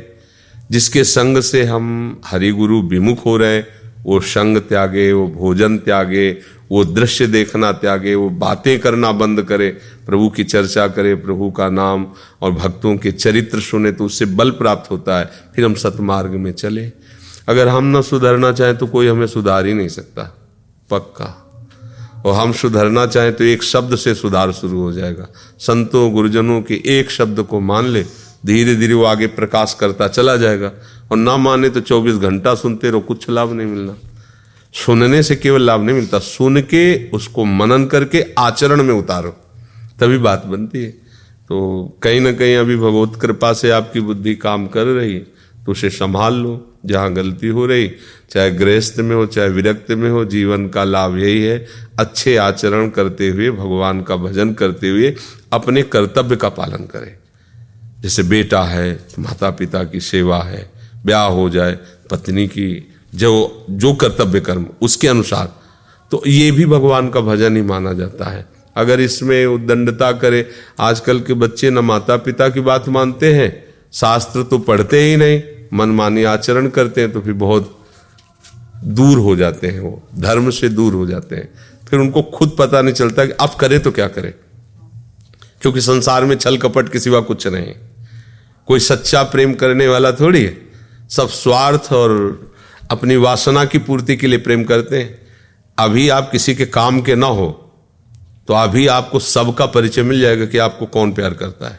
जिसके 0.71 1.05
संग 1.05 1.41
से 1.41 1.63
हम 1.65 2.21
हरि 2.25 2.51
गुरु 2.51 2.83
विमुख 2.83 3.27
हो 3.27 3.37
रहे, 3.37 3.61
वो 4.05 4.21
संग 4.21 4.59
त्यागे, 4.59 5.13
वो 5.13 5.27
भोजन 5.29 5.79
त्यागे 5.79 6.31
वो 6.71 6.85
दृश्य 6.85 7.27
देखना 7.27 7.71
त्यागे, 7.73 8.15
वो 8.15 8.29
बातें 8.31 8.79
करना 8.81 9.13
बंद 9.13 9.43
करे, 9.43 9.69
प्रभु 10.07 10.29
की 10.29 10.45
चर्चा 10.45 10.87
करे, 10.89 11.15
प्रभु 11.15 11.51
का 11.51 11.69
नाम 11.69 12.07
और 12.43 12.53
भक्तों 12.53 12.97
के 12.97 13.13
चरित्र 13.13 13.61
सुने 13.61 13.93
तो 13.93 14.05
उससे 14.05 14.25
बल 14.25 14.51
प्राप्त 14.51 14.91
होता 14.91 15.19
है, 15.19 15.31
फिर 15.57 15.65
हम 15.65 15.75
सतमार्ग 15.75 16.31
में 16.31 16.53
चले। 16.53 16.91
अगर 17.49 17.69
हम 17.69 17.97
न 17.97 18.03
सुधरना 18.03 18.53
चाहें 18.53 18.77
तो 18.77 18.87
कोई 18.87 19.09
हमें 19.09 19.27
सुधार 19.27 19.67
ही 19.67 19.75
नहीं 19.75 19.89
सकता, 19.89 20.23
पक्का। 20.91 21.41
और 22.27 22.35
हम 22.35 22.53
सुधरना 22.53 23.07
चाहें 23.07 23.33
तो 23.33 23.45
एक 23.45 23.63
शब्द 23.63 23.97
से 23.97 24.15
सुधार 24.15 24.53
शुरू 24.53 24.81
हो 24.81 24.93
जाएगा। 24.93 25.27
संतों, 25.59 26.13
गुरुजनों 26.13 26.61
के 26.63 26.81
एक 26.99 27.11
शब्द 27.11 27.43
को 27.43 27.61
मान 27.61 27.87
ले 27.87 28.03
धीरे 28.47 28.75
धीरे 28.77 28.95
वो 28.95 29.05
आगे 29.05 29.27
प्रकाश 29.27 29.77
करता 29.81 30.09
चला 30.09 30.37
जाएगा। 30.37 30.73
और 31.11 31.17
ना 31.17 31.37
माने 31.37 31.69
तो 31.71 31.81
24 31.81 32.17
घंटा 32.17 32.55
सुनते 32.55 32.91
रहो, 32.91 33.01
कुछ 33.01 33.31
लाभ 33.31 33.53
नहीं 33.53 33.67
मिलना। 33.67 33.97
सुनने 34.75 35.23
से 35.23 35.37
केवल 35.37 35.63
लाभ 35.63 35.83
नहीं 35.83 35.97
मिलता। 35.97 36.19
सुन 36.19 36.61
के 36.61 37.11
उसको 37.11 37.45
मनन 37.45 37.85
करके 37.85 38.25
आचरण 38.39 38.83
में 38.83 38.95
उतारो। 38.95 39.31
तभी 40.01 40.19
बात 40.19 40.47
बनती 40.47 40.83
है। 40.83 40.91
तो 41.49 41.99
कहीं 42.03 42.21
ना 42.21 42.33
कहीं 42.33 42.57
अभी 42.57 42.77
भगवत 42.77 43.21
कृपा 43.21 43.53
से 43.53 43.71
आपकी 43.71 44.01
बुद्धि 44.01 44.35
काम 44.35 44.67
कर 44.67 44.85
रही 44.85 45.19
तो 45.65 45.73
उसे 45.73 45.91
संभाल 45.91 46.35
लो, 46.35 46.75
जहाँ 46.87 47.13
गलती 47.13 47.47
हो 47.47 47.67
रही, 47.67 47.91
चाहे 48.31 48.51
गृहस्थ 48.51 48.99
में 48.99 49.15
हो, 49.17 49.27
चाहे 49.27 49.49
विरक्त 49.49 49.91
में 49.91 50.11
हो, 50.11 50.25
जीवन 50.25 50.69
का 50.69 50.85
लाभ 50.85 51.19
यही 51.19 51.43
है, 51.43 51.67
अच्छे 51.99 52.37
आचरण 52.37 52.89
करते 52.89 53.29
हुए, 53.29 53.51
भगवान 53.51 54.03
का 54.03 54.17
भजन 54.17 54.53
करते 54.53 54.89
हुए, 54.89 55.15
अपने 55.53 55.83
कर्तव्य 55.83 56.37
का 56.37 56.49
पालन 56.49 56.85
करें। 56.85 57.17
जैसे 58.01 58.23
बेटा 58.23 58.63
है 58.63 59.07
माता 59.19 59.51
पिता 59.51 59.85
की 59.85 60.01
सेवा 60.01 60.43
है, 60.43 60.71
ब्याह 61.07 61.27
हो 61.27 61.49
जाए, 61.51 61.79
पत्नी 62.11 62.47
की 62.49 62.94
जो 63.15 63.67
जो 63.71 63.95
कर्तव्य 63.95 64.41
कर्म, 64.41 64.67
उसके 64.83 65.09
अनुसार। 65.09 65.55
तो 66.11 66.23
ये 66.27 66.51
भी 66.51 66.67
भगवान 66.67 67.09
का 67.09 67.21
भजन 67.21 67.57
ही 67.57 67.63
माना 67.63 67.93
जाता 67.93 68.25
है। 68.25 68.49
अगर 68.77 69.01
इसमें 69.01 69.47
उद्दंडता 69.47 70.13
करे, 70.13 70.51
आजकल 70.81 71.21
के 71.21 71.35
बच्चे 71.35 71.71
न 71.71 71.79
माता 71.79 72.17
पिता 72.17 72.49
की 72.49 72.61
बात 72.61 72.89
मानते 72.89 73.35
हैं, 73.35 73.75
शास्त्र 73.93 74.43
तो 74.43 74.59
पढ़ते 74.59 75.01
ही 75.01 75.17
नहीं, 75.17 75.43
मनमानी 75.75 76.25
आचरण 76.25 76.69
करते 76.69 77.01
हैं 77.01 77.13
तो 77.13 77.21
फिर 77.21 77.33
बहुत 77.33 77.79
दूर 78.85 79.19
हो 79.19 79.37
जाते 79.37 79.67
हैं 79.67 79.81
वो, 79.81 80.09
धर्म 80.19 80.51
से 80.51 80.69
दूर 80.69 80.93
हो 80.93 81.07
जाते 81.07 81.37
हैं। 81.37 81.55
फिर 81.91 82.01
उनको 82.01 82.23
खुद 82.23 82.57
पता 82.59 82.83
नहीं 82.83 82.95
चलता 82.95 83.27
कि 83.27 83.33
अब 83.33 83.51
करे 83.61 83.79
तो 83.79 83.91
क्या 83.91 84.09
करे। 84.09 84.35
क्योंकि 85.63 85.81
संसार 85.81 86.25
में 86.25 86.37
छल 86.37 86.57
कपट 86.57 86.89
के 86.89 87.01
सिवा 87.01 87.21
कुछ 87.21 87.47
नहीं। 87.47 87.75
कोई 88.67 88.81
सच्चा 88.81 89.23
प्रेम 89.23 89.55
करने 89.55 89.89
वाला 89.89 90.13
थोड़ी 90.13 90.45
है। 90.45 90.59
सब 91.11 91.29
स्वार्थ 91.29 91.93
और 91.93 92.41
अपनी 92.91 93.17
वासना 93.17 93.65
की 93.65 93.79
पूर्ति 93.79 94.17
के 94.17 94.27
लिए 94.27 94.39
प्रेम 94.39 94.65
करते 94.65 94.99
हैं। 94.99 95.21
अभी 95.79 96.09
आप 96.09 96.31
किसी 96.31 96.55
के 96.55 96.67
काम 96.67 97.01
के 97.01 97.15
ना 97.15 97.27
हो 97.27 97.51
तो 98.49 98.55
अभी 98.55 98.87
आपको 98.87 99.19
सबका 99.19 99.67
परिचय 99.67 100.03
मिल 100.03 100.21
जाएगा 100.21 100.47
कि 100.47 100.59
आपको 100.59 100.87
कौन 100.87 101.13
प्यार 101.13 101.35
करता 101.35 101.69
है। 101.69 101.79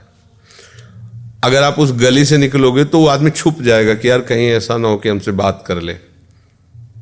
अगर 1.43 1.63
आप 1.63 1.79
उस 1.79 1.91
गली 1.93 2.25
से 2.25 2.37
निकलोगे 2.37 2.83
तो 2.85 2.99
वो 2.99 3.07
आदमी 3.07 3.29
छुप 3.31 3.61
जाएगा 3.61 3.93
कि 3.93 4.09
यार 4.09 4.21
कहीं 4.21 4.47
ऐसा 4.49 4.77
ना 4.77 4.87
हो 4.87 4.97
कि 4.97 5.09
हमसे 5.09 5.31
बात 5.31 5.63
कर 5.67 5.81
ले। 5.81 5.95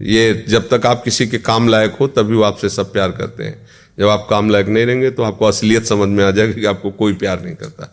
ये 0.01 0.43
जब 0.49 0.67
तक 0.69 0.85
आप 0.85 1.03
किसी 1.03 1.27
के 1.27 1.37
काम 1.37 1.67
लायक 1.67 1.95
हो, 1.99 2.07
तभी 2.07 2.35
वो 2.35 2.43
आपसे 2.43 2.69
सब 2.69 2.91
प्यार 2.93 3.11
करते 3.11 3.43
हैं। 3.43 3.67
जब 3.99 4.07
आप 4.07 4.27
काम 4.29 4.49
लायक 4.49 4.67
नहीं 4.67 4.85
रहेंगे 4.85 5.09
तो 5.11 5.23
आपको 5.23 5.45
असलियत 5.45 5.85
समझ 5.85 6.09
में 6.09 6.23
आ 6.25 6.31
जाएगी 6.31 6.53
कि 6.53 6.65
आपको 6.65 6.91
कोई 6.91 7.13
प्यार 7.13 7.43
नहीं 7.43 7.55
करता। 7.55 7.85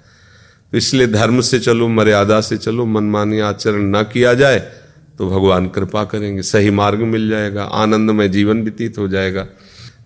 तो 0.73 0.79
इसलिए 0.79 1.07
धर्म 1.07 1.41
से 1.41 1.59
चलो, 1.59 1.89
मर्यादा 1.89 2.41
से 2.41 2.57
चलो, 2.57 2.87
मनमानी 2.87 3.41
आचरण 3.41 3.83
ना 3.83 4.03
किया 4.03 4.35
जाए। 4.35 4.59
तो 5.21 5.29
भगवान 5.29 5.67
कृपा 5.69 6.03
करेंगे, 6.05 6.43
सही 6.43 6.71
मार्ग 6.71 7.01
मिल 7.05 7.29
जाएगा, 7.31 7.63
आनंदमय 7.63 8.29
जीवन 8.29 8.63
व्यतीत 8.63 8.99
हो 8.99 9.09
जाएगा। 9.09 9.43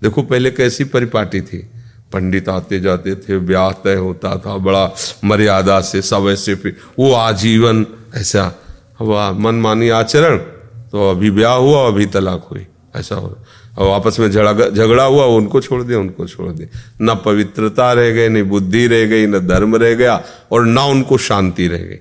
देखो, 0.03 0.23
पहले 0.23 0.51
कैसी 0.51 0.85
परिपाटी 0.85 1.41
थी? 1.41 1.59
पंडित 2.13 2.49
आते 2.49 2.81
जाते 2.81 3.15
थे, 3.17 3.39
ब्याह 3.41 3.71
तय 3.85 3.95
होता 3.97 4.37
था, 4.37 4.57
बड़ा 4.59 4.91
मर्यादा 5.25 5.81
से, 5.81 6.03
सब 6.03 6.27
ऐसे 6.31 6.55
वो 6.99 7.13
आजीवन, 7.13 7.87
ऐसा 8.15 8.51
हुआ 9.01 9.31
मनमानी 9.33 9.89
आचरण 9.91 10.37
तो 10.91 11.11
अभी 11.11 11.31
ब्याह 11.31 11.55
हुआ, 11.55 11.87
अभी 11.87 12.07
तलाक 12.07 12.49
हुई, 12.51 12.67
ऐसा 12.97 13.15
हो 13.15 13.37
और 13.79 13.91
आपस 13.91 14.19
में 14.21 14.31
झगड़ा 14.31 14.69
झगड़ा 14.69 15.05
हुआ, 15.05 15.25
उनको 15.27 15.61
छोड़ 15.61 15.83
दिया 15.83 15.99
उनको 15.99 16.27
छोड़ 16.27 16.51
दे। 16.53 16.69
न 17.03 17.15
पवित्रता 17.25 17.93
रह 17.93 18.11
गई, 18.11 18.29
न 18.29 18.43
बुद्धि 18.43 18.87
रह 18.87 19.07
गई, 19.07 19.27
न 19.27 19.47
धर्म 19.47 19.77
रह 19.77 19.95
गया, 19.95 20.23
और 20.53 20.67
ना 20.67 20.85
उनको 20.85 21.19
शांति 21.21 21.69
रह 21.69 21.79
गई। 21.79 21.99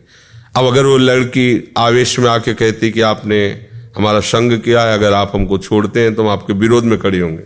अब 0.56 0.66
अगर 0.66 0.86
वो 0.86 0.98
लड़की 0.98 1.74
आवेश 1.78 2.20
में 2.20 2.30
आके 2.30 2.54
कहती 2.54 2.92
कि 2.92 3.02
आपने 3.02 3.68
हमारा 3.98 4.20
संग 4.20 4.60
किया 4.60 4.82
है, 4.82 4.94
अगर 4.94 5.14
आप 5.14 5.32
हमको 5.36 5.58
छोड़ते 5.58 6.02
हैं 6.02 6.14
तो 6.16 6.24
हम 6.24 6.30
आपके 6.30 6.54
विरोध 6.54 6.84
में 6.84 6.98
खड़े 7.00 7.20
होंगे। 7.20 7.44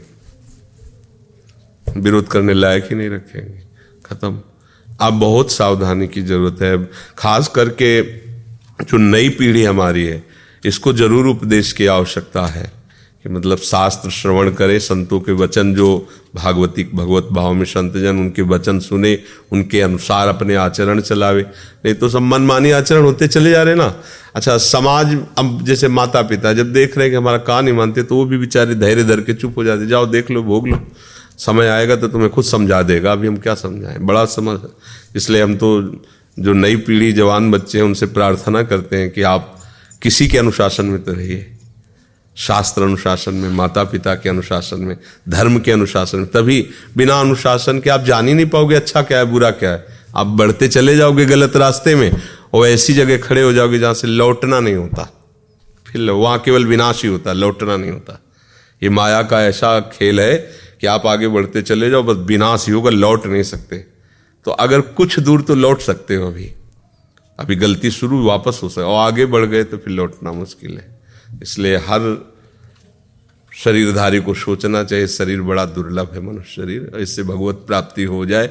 विरोध 1.99 2.27
करने 2.27 2.53
लायक 2.53 2.87
ही 2.89 2.95
नहीं 2.95 3.09
रखेंगे। 3.09 3.63
खत्म। 4.05 4.39
अब 4.87 5.13
बहुत 5.13 5.51
सावधानी 5.51 6.07
की 6.07 6.21
ज़रूरत 6.21 6.61
है। 6.61 6.77
खास 7.17 7.47
करके 7.47 8.01
जो 8.83 8.97
नई 8.97 9.29
पीढ़ी 9.29 9.63
हमारी 9.63 10.03
है, 10.05 10.23
इसको 10.65 10.93
ज़रूर 10.93 11.27
उपदेश 11.27 11.71
की 11.73 11.85
आवश्यकता 11.87 12.45
है। 12.45 12.71
कि 13.25 13.30
मतलब 13.30 13.58
शास्त्र 13.58 14.10
श्रवण 14.10 14.51
करे, 14.51 14.80
संतों 14.80 15.19
के 15.19 15.32
वचन 15.32 15.73
जो 15.75 16.08
भागवती, 16.36 16.84
भगवत 16.93 17.27
भाव 17.32 17.53
में 17.53 17.65
संतजन 17.65 18.17
उनके 18.17 18.41
वचन 18.41 18.80
सुने, 18.80 19.17
उनके 19.51 19.82
अनुसार 19.82 20.27
अपने 20.27 20.56
आचरण 20.56 21.01
चलावे। 21.01 21.41
नहीं 21.41 21.93
तो 21.95 22.10
सब 22.10 22.21
मनमानी 22.21 22.71
आचरण 22.71 23.03
होते 23.03 23.27
चले 23.27 23.49
जा 23.49 23.63
रहे 23.63 23.75
ना। 23.75 23.93
अच्छा 24.36 24.58
समाज, 24.58 25.17
अब 25.38 25.63
जैसे 25.65 25.88
माता 25.88 26.21
पिता 26.21 26.53
जब 26.53 26.71
देख 26.73 26.97
रहे 26.97 27.06
हैं 27.06 27.12
कि 27.12 27.17
हमारा 27.17 27.38
कहा 27.39 27.62
नहीं 27.62 27.73
मानते 27.73 28.03
तो 28.03 28.15
वो 28.15 28.25
भी 28.25 28.38
बेचारे 28.38 28.75
धैर्य 28.75 29.03
धर 29.03 29.21
के 29.21 29.34
चुप 29.34 29.58
हो 29.58 29.63
जाते 29.63 29.88
जाओ 29.88 30.06
देख 30.06 30.32
लो, 30.32 30.43
भोग 30.43 30.67
लो। 30.67 30.80
समय 31.38 31.67
आएगा 31.67 31.95
तो 31.95 32.08
तुम्हें 32.08 32.30
खुद 32.30 32.45
समझा 32.45 32.82
देगा, 32.84 33.12
अभी 33.12 33.27
हम 33.27 33.38
क्या 33.38 33.56
समझाएँ? 33.56 33.97
बड़ा 33.99 34.25
समझ 34.27 34.60
इसलिए 35.15 35.41
हम 35.41 35.56
तो 35.56 35.82
जो 36.38 36.53
नई 36.53 36.75
पीढ़ी, 36.77 37.12
जवान 37.13 37.51
बच्चे 37.51 37.77
हैं, 37.77 37.86
उनसे 37.86 38.06
प्रार्थना 38.08 38.63
करते 38.63 38.95
हैं 38.95 39.10
कि 39.12 39.21
आप 39.23 39.53
किसी 40.01 40.27
के 40.27 40.38
अनुशासन 40.38 40.86
में 40.86 41.03
तो 41.03 41.13
रहिए। 41.13 41.56
शास्त्र 42.38 42.84
अनुशासन 42.84 43.34
में 43.34 43.50
माता 43.50 43.84
पिता 43.84 44.15
के 44.15 44.30
अनुशासन 44.30 44.80
में, 44.80 44.97
धर्म 45.30 45.60
के 45.60 45.71
अनुशासन 45.71 46.17
में, 46.17 46.28
तभी 46.28 46.69
बिना 46.97 47.19
अनुशासन 47.19 47.80
के 47.80 47.89
आप 47.89 48.04
जान 48.04 48.28
ही 48.28 48.34
नहीं 48.34 48.45
पाओगे 48.45 48.76
अच्छा 48.76 49.02
क्या 49.02 49.17
है, 49.17 49.26
बुरा 49.26 49.52
क्या 49.52 49.71
है। 49.71 49.86
आप 50.15 50.28
बढ़ते 50.28 50.67
चले 50.67 50.95
जाओगे 50.95 51.26
गलत 51.26 51.56
रास्ते 51.56 51.95
में 51.95 52.12
और 52.54 52.67
ऐसी 52.67 52.93
जगह 52.93 53.17
खड़े 53.17 53.41
हो 53.41 53.54
जाओगे 53.54 53.80
जहाँ 53.80 53.93
से 53.93 54.08
लौटना 54.08 54.60
नहीं 54.60 54.76
होता। 54.76 55.10
फिर 55.88 56.12
वहाँ 56.12 56.39
केवल 56.39 56.65
विनाश 56.65 57.04
ही 57.04 57.10
होता, 57.10 57.34
लौटना 57.34 57.78
नहीं 57.78 57.91
होता। 57.91 58.21
ये 58.84 58.89
माया 58.89 59.21
का 59.21 59.43
ऐसा 59.43 59.80
खेल 59.80 60.19
है 60.19 60.38
कि 60.82 60.88
आप 60.88 61.06
आगे 61.06 61.28
बढ़ते 61.28 61.62
चले 61.62 61.89
जाओ, 61.89 62.04
बस 62.04 62.17
विनाश 62.17 62.67
ही 62.67 62.73
होगा, 62.73 62.89
लौट 62.89 63.26
नहीं 63.26 63.43
सकते। 63.43 63.78
तो 64.45 64.52
अगर 64.52 64.82
कुछ 64.82 65.19
दूर 65.19 65.41
तो 65.41 65.56
लौट 65.56 65.82
सकते 65.82 66.15
हो 66.15 66.28
अभी। 66.28 66.52
अभी 67.39 67.56
गलती 67.56 67.91
शुरू, 67.91 68.26
वापस 68.26 68.60
हो 68.63 68.69
सकता 68.69 68.88
और 68.88 69.08
आगे 69.08 69.26
बढ़ 69.26 69.45
गए 69.45 69.63
तो 69.63 69.78
फिर 69.78 69.93
लौटना 69.93 70.32
मुश्किल 70.32 70.71
है। 70.71 70.96
इसलिए 71.41 71.77
हर 71.77 72.01
शरीरधारी 73.53 74.19
को 74.19 74.33
सोचना 74.33 74.83
चाहिए, 74.83 75.07
शरीर 75.07 75.41
बड़ा 75.41 75.65
दुर्लभ 75.65 76.09
है 76.13 76.21
मनुष्य 76.21 76.51
शरीर। 76.53 76.91
इससे 76.99 77.23
भगवत 77.23 77.63
प्राप्ति 77.67 78.03
हो 78.03 78.25
जाए, 78.25 78.49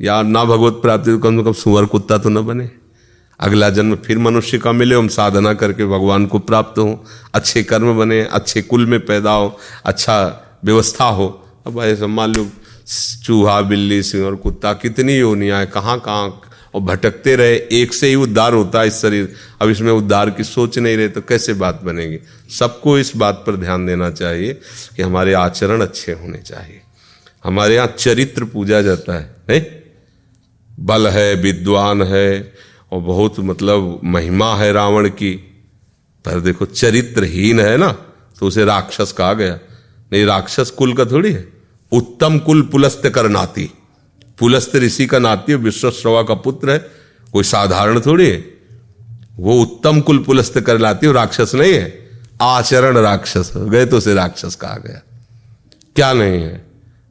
या 0.00 0.20
ना 0.22 0.44
भगवत 0.44 0.80
प्राप्ति 0.82 1.10
तो 1.10 1.18
कम 1.18 1.38
से 1.38 1.44
कम 1.44 1.52
सुअर 1.52 1.86
कुत्ता 1.86 2.18
तो 2.18 2.28
न 2.28 2.46
बने। 2.46 2.70
अगला 3.40 3.68
जन्म 3.70 3.96
फिर 3.96 4.18
मनुष्य 4.18 4.58
का 4.58 4.72
मिले, 4.72 4.94
हम 4.94 5.08
साधना 5.08 5.52
करके 5.54 5.86
भगवान 5.86 6.26
को 6.26 6.38
प्राप्त 6.38 6.78
हो। 6.78 7.04
अच्छे 7.34 7.62
कर्म 7.62 7.96
बने, 7.98 8.20
अच्छे 8.22 8.62
कुल 8.62 8.86
में 8.86 8.98
पैदा 9.00 9.32
हो 9.32 9.56
अच्छा 9.84 10.16
व्यवस्था 10.64 11.04
हो। 11.04 11.28
अब 11.66 11.82
ऐसा 11.82 12.06
मान 12.06 12.34
लो, 12.34 12.46
चूहा, 13.24 13.60
बिल्ली, 13.62 14.02
सिंह 14.02 14.24
और 14.26 14.36
कुत्ता, 14.36 14.72
कितनी 14.74 15.18
योनिया 15.18 15.58
है 15.58 15.66
कहाँ 15.66 15.98
कहाँ 16.00 16.28
और 16.74 16.80
भटकते 16.80 17.34
रहे, 17.36 17.54
एक 17.72 17.94
से 17.94 18.08
ही 18.08 18.14
उद्धार 18.14 18.54
होता 18.54 18.80
है 18.80 18.86
इस 18.86 19.00
शरीर। 19.02 19.34
अब 19.62 19.70
इसमें 19.70 19.92
उद्धार 19.92 20.30
की 20.30 20.44
सोच 20.44 20.78
नहीं 20.78 20.96
रहे 20.96 21.08
तो 21.08 21.20
कैसे 21.20 21.52
बात 21.54 21.80
बनेगी? 21.82 22.18
सबको 22.50 22.98
इस 22.98 23.12
बात 23.16 23.44
पर 23.46 23.56
ध्यान 23.56 23.86
देना 23.86 24.10
चाहिए 24.10 24.52
कि 24.96 25.02
हमारे 25.02 25.32
आचरण 25.32 25.80
अच्छे 25.80 26.12
होने 26.12 26.38
चाहिए। 26.38 26.80
हमारे 27.44 27.74
यहाँ 27.74 27.94
चरित्र 27.98 28.44
पूजा 28.44 28.82
जाता 28.82 29.18
है, 29.18 29.36
नहीं? 29.50 29.62
बल 30.70 31.06
है, 31.08 31.34
विद्वान 31.34 32.02
है, 32.02 32.52
और 32.92 33.00
बहुत 33.00 33.40
मतलब 33.40 34.00
महिमा 34.04 34.54
है 34.56 34.72
रावण 34.72 35.08
की। 35.08 35.34
पर 36.24 36.40
देखो, 36.40 36.64
चरित्रहीन 36.66 37.60
है 37.60 37.76
ना 37.76 37.92
तो 38.38 38.46
उसे 38.46 38.64
राक्षस 38.64 39.12
कहा 39.12 39.32
गया। 39.32 39.58
नहीं, 40.12 40.24
राक्षस 40.26 40.70
कुल 40.70 40.92
का 40.94 41.04
थोड़ी 41.04 41.32
है। 41.32 41.48
उत्तम 41.92 42.38
कुल 42.38 42.62
पुलस्त 42.62 43.08
कर 43.08 43.28
नाती 43.28 43.70
पुलस्त 44.40 44.76
ऋषि 44.76 45.06
का 45.06 45.18
नाती 45.18 45.54
विश्वश्रवा 45.54 46.22
का 46.22 46.34
पुत्र 46.34 46.70
है। 46.70 46.90
कोई 47.32 47.44
साधारण 47.44 48.00
थोड़ी 48.00 48.26
है। 48.26 48.44
वो 49.36 49.62
उत्तम 49.62 50.00
कुल 50.00 50.18
पुलस्त 50.18 50.60
कर 50.60 50.78
लाती 50.78 51.06
है 51.06 51.12
राक्षस 51.12 51.52
नहीं 51.54 51.72
है। 51.72 52.10
आचरण 52.42 52.98
राक्षस, 52.98 53.52
गए 53.56 53.86
तो 53.86 53.96
उसे 53.96 54.14
राक्षस 54.14 54.54
कहा 54.54 54.76
गया। 54.86 55.02
क्या 55.96 56.12
नहीं 56.12 56.42
है? 56.42 56.66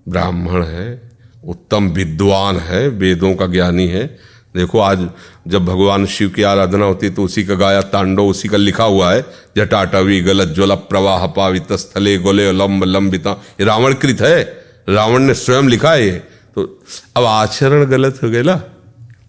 ब्राह्मण 0.10 0.64
है, 0.64 1.12
उत्तम 1.48 1.88
विद्वान 1.88 2.58
है, 2.58 2.88
वेदों 2.88 3.36
का 3.36 3.48
ज्ञानी 3.48 3.88
है। 3.88 4.20
देखो, 4.56 4.80
आज 4.80 5.10
जब 5.48 5.66
भगवान 5.66 6.06
शिव 6.06 6.30
की 6.30 6.44
आराधना 6.44 6.86
होती 6.86 7.10
तो 7.10 7.24
उसी 7.24 7.44
का 7.44 7.56
गाया 7.56 7.82
तांडव, 7.82 8.24
उसी 8.24 8.48
का 8.48 8.58
लिखा 8.58 8.84
हुआ 8.84 9.14
है। 9.14 9.26
जटाटवी 9.58 10.22
गलत 10.22 10.48
ज्वल 10.48 10.76
प्रवाह 10.76 11.28
पावित 11.28 11.74
स्थले 11.74 12.18
गोले 12.18 12.52
लंब 12.52 12.84
लंबिता। 12.84 13.32
ये 13.32 13.66
रावण 13.66 13.94
कृत 13.94 14.22
है। 14.22 14.66
रावण 14.90 15.20
ने 15.20 15.34
स्वयं 15.34 15.64
लिखा 15.64 15.92
है 15.92 16.29
तो 16.60 16.84
अब 17.16 17.26
आचरण 17.26 17.86
गलत 17.86 18.20
हो 18.24 18.30
गया 18.30 18.42
ना? 18.42 18.64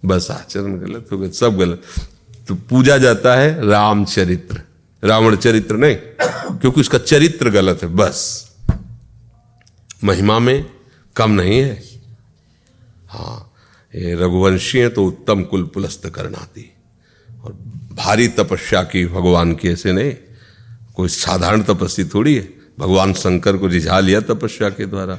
बस 0.05 0.31
आचरण 0.31 0.79
गलत 0.79 1.09
हो 1.12 1.19
गया, 1.19 1.31
सब 1.31 1.57
गलत। 1.57 1.83
तो 2.49 2.55
पूजा 2.55 2.99
जाता 2.99 3.35
है 3.37 3.66
राम 3.66 4.05
चरित्र। 4.05 4.61
रावण 5.05 5.37
चरित्र 5.37 5.77
नहीं, 5.77 5.97
क्योंकि 6.59 6.81
उसका 6.81 6.99
चरित्र 6.99 7.51
गलत 7.51 7.83
है, 7.83 7.88
बस। 7.88 8.47
महिमा 10.05 10.38
में 10.38 10.66
कम 11.16 11.31
नहीं 11.31 11.59
है। 11.59 11.83
हाँ 13.09 13.53
ये 13.95 14.14
रघुवंशी 14.14 14.79
है 14.79 14.88
तो 14.88 15.05
उत्तम 15.05 15.43
कुल 15.43 15.64
पुलस्त 15.64 16.09
करनाती। 16.09 16.73
और 17.45 17.53
भारी 17.93 18.29
तपस्या 18.29 18.83
की 18.83 19.07
भगवान 19.07 19.55
की 19.55 19.69
ऐसे 19.69 19.93
नहीं। 19.93 20.14
कोई 20.95 21.09
साधारण 21.09 21.62
तपस्या 21.62 22.07
थोड़ी 22.14 22.35
है। 22.35 22.49
भगवान 22.79 23.12
शंकर 23.12 23.57
को 23.57 23.66
रिझा 23.66 24.01
लिया 24.01 24.21
तपस्या 24.21 24.69
के 24.71 24.87
द्वारा। 24.87 25.19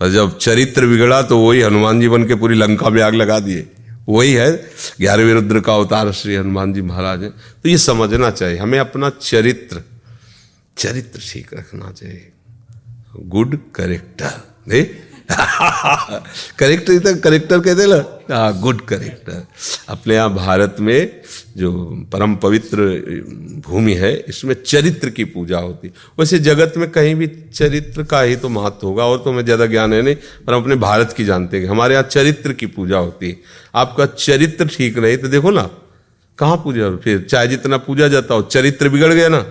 जब 0.00 0.36
चरित्र 0.38 0.86
बिगड़ा 0.86 1.22
तो 1.22 1.38
वही 1.38 1.60
हनुमान 1.60 2.00
जी 2.00 2.08
बन 2.08 2.26
के 2.26 2.34
पूरी 2.34 2.54
लंका 2.54 2.90
में 2.90 3.02
आग 3.02 3.14
लगा 3.14 3.38
दिए। 3.40 3.66
वही 4.08 4.32
है, 4.32 4.50
ग्यारहवें 5.00 5.34
रुद्र 5.34 5.60
का 5.60 5.74
अवतार 5.74 6.12
श्री 6.12 6.34
हनुमान 6.34 6.72
जी 6.72 6.82
महाराज 6.82 7.22
हैं। 7.22 7.30
तो 7.62 7.68
ये 7.68 7.78
समझना 7.78 8.30
चाहिए, 8.30 8.58
हमें 8.58 8.78
अपना 8.78 9.10
चरित्र 9.10 9.82
चरित्र 10.76 11.20
ठीक 11.32 11.54
रखना 11.54 11.90
चाहिए। 11.92 12.32
गुड 13.18 13.58
करेक्टर 13.74 14.40
नहीं? 14.68 14.84
करेक्टर 15.30 16.98
तो 16.98 17.14
करेक्टर 17.20 17.60
कहते 17.60 17.86
ना? 17.86 17.96
हाँ 18.30 18.60
गुड 18.60 18.80
करेक्टर 18.86 19.44
अपने 19.88 20.14
यहाँ 20.14 20.34
भारत 20.34 20.76
में 20.80 21.20
जो 21.56 21.70
परम 22.12 22.34
पवित्र 22.36 22.86
भूमि 23.66 23.94
है 23.94 24.12
इसमें 24.28 24.54
चरित्र 24.62 25.10
की 25.10 25.24
पूजा 25.26 25.58
होती 25.58 25.88
वैसे 26.18 26.38
जगत 26.38 26.74
में 26.76 26.88
कहीं 26.90 27.14
भी 27.14 27.26
चरित्र 27.52 28.02
का 28.04 28.20
ही 28.20 28.36
तो 28.36 28.48
महत्व 28.48 28.86
होगा 28.86 29.04
और 29.04 29.18
तो 29.18 29.30
हमें 29.30 29.44
ज़्यादा 29.44 29.66
ज्ञान 29.66 29.92
है 29.92 30.02
नहीं 30.02 30.14
पर 30.46 30.54
हम 30.54 30.62
अपने 30.62 30.76
भारत 30.86 31.14
की 31.16 31.24
जानते 31.24 31.60
हैं 31.60 31.68
हमारे 31.68 31.94
यहाँ 31.94 32.06
चरित्र 32.08 32.52
की 32.52 32.66
पूजा 32.68 32.98
होती 32.98 33.30
है। 33.30 33.36
आपका 33.74 34.06
चरित्र 34.06 34.68
ठीक 34.68 34.98
नहीं 34.98 35.16
तो 35.18 35.28
देखो 35.28 35.50
ना 35.50 35.68
कहाँ 36.38 36.56
पूजा 36.64 36.90
फिर 37.04 37.26
चाहे 37.30 37.48
जितना 37.48 37.76
पूजा 37.84 38.08
जाता 38.08 38.34
हो 38.34 38.42
चरित्र 38.42 38.88
बिगड़ 38.88 39.12
गया 39.12 39.28
ना। 39.28 39.44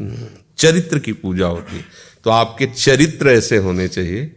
हम्म, 0.00 0.26
चरित्र 0.58 0.98
की 0.98 1.12
पूजा 1.14 1.46
होती 1.46 1.84
तो 2.24 2.30
आपके 2.30 2.66
चरित्र 2.66 3.30
ऐसे 3.30 3.56
होने 3.56 3.88
चाहिए 3.88 4.30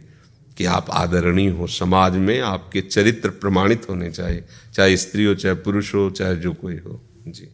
कि 0.57 0.65
आप 0.65 0.89
आदरणीय 0.99 1.49
हो 1.57 1.67
समाज 1.67 2.15
में 2.27 2.39
आपके 2.41 2.81
चरित्र 2.81 3.29
प्रमाणित 3.43 3.89
होने 3.89 4.09
चाहिए 4.11 4.43
चाहे 4.73 4.97
स्त्री 4.97 5.25
हो 5.25 5.35
चाहे 5.35 5.55
पुरुष 5.67 5.93
हो 5.95 6.09
चाहे 6.19 6.35
जो 6.45 6.53
कोई 6.63 6.77
हो 6.87 7.01
जी 7.27 7.53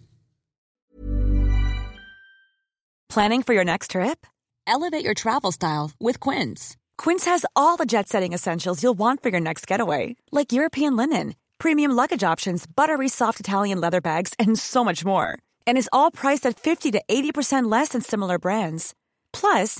Planning 3.14 3.44
for 3.44 3.54
your 3.54 3.64
next 3.64 3.92
trip? 3.92 4.26
Elevate 4.66 5.06
your 5.06 5.14
travel 5.14 5.52
style 5.52 5.92
with 6.00 6.20
Quince. 6.20 6.78
Quince 6.98 7.26
has 7.26 7.46
all 7.56 7.78
the 7.78 7.86
jet 7.86 8.10
setting 8.10 8.34
essentials 8.34 8.82
you'll 8.82 8.98
want 8.98 9.22
for 9.22 9.30
your 9.30 9.40
next 9.40 9.68
getaway, 9.68 10.16
like 10.32 10.52
European 10.52 10.96
linen, 10.96 11.36
premium 11.60 11.92
luggage 11.92 12.24
options, 12.24 12.66
buttery 12.66 13.08
soft 13.10 13.40
Italian 13.40 13.80
leather 13.80 14.02
bags, 14.02 14.34
and 14.40 14.58
so 14.58 14.84
much 14.84 15.06
more. 15.06 15.38
And 15.68 15.78
is 15.78 15.90
all 15.94 16.10
priced 16.10 16.48
at 16.48 16.60
50 16.60 16.92
to 16.92 17.04
80% 17.08 17.70
less 17.72 17.90
than 17.90 18.02
similar 18.02 18.40
brands. 18.40 18.96
Plus, 19.32 19.80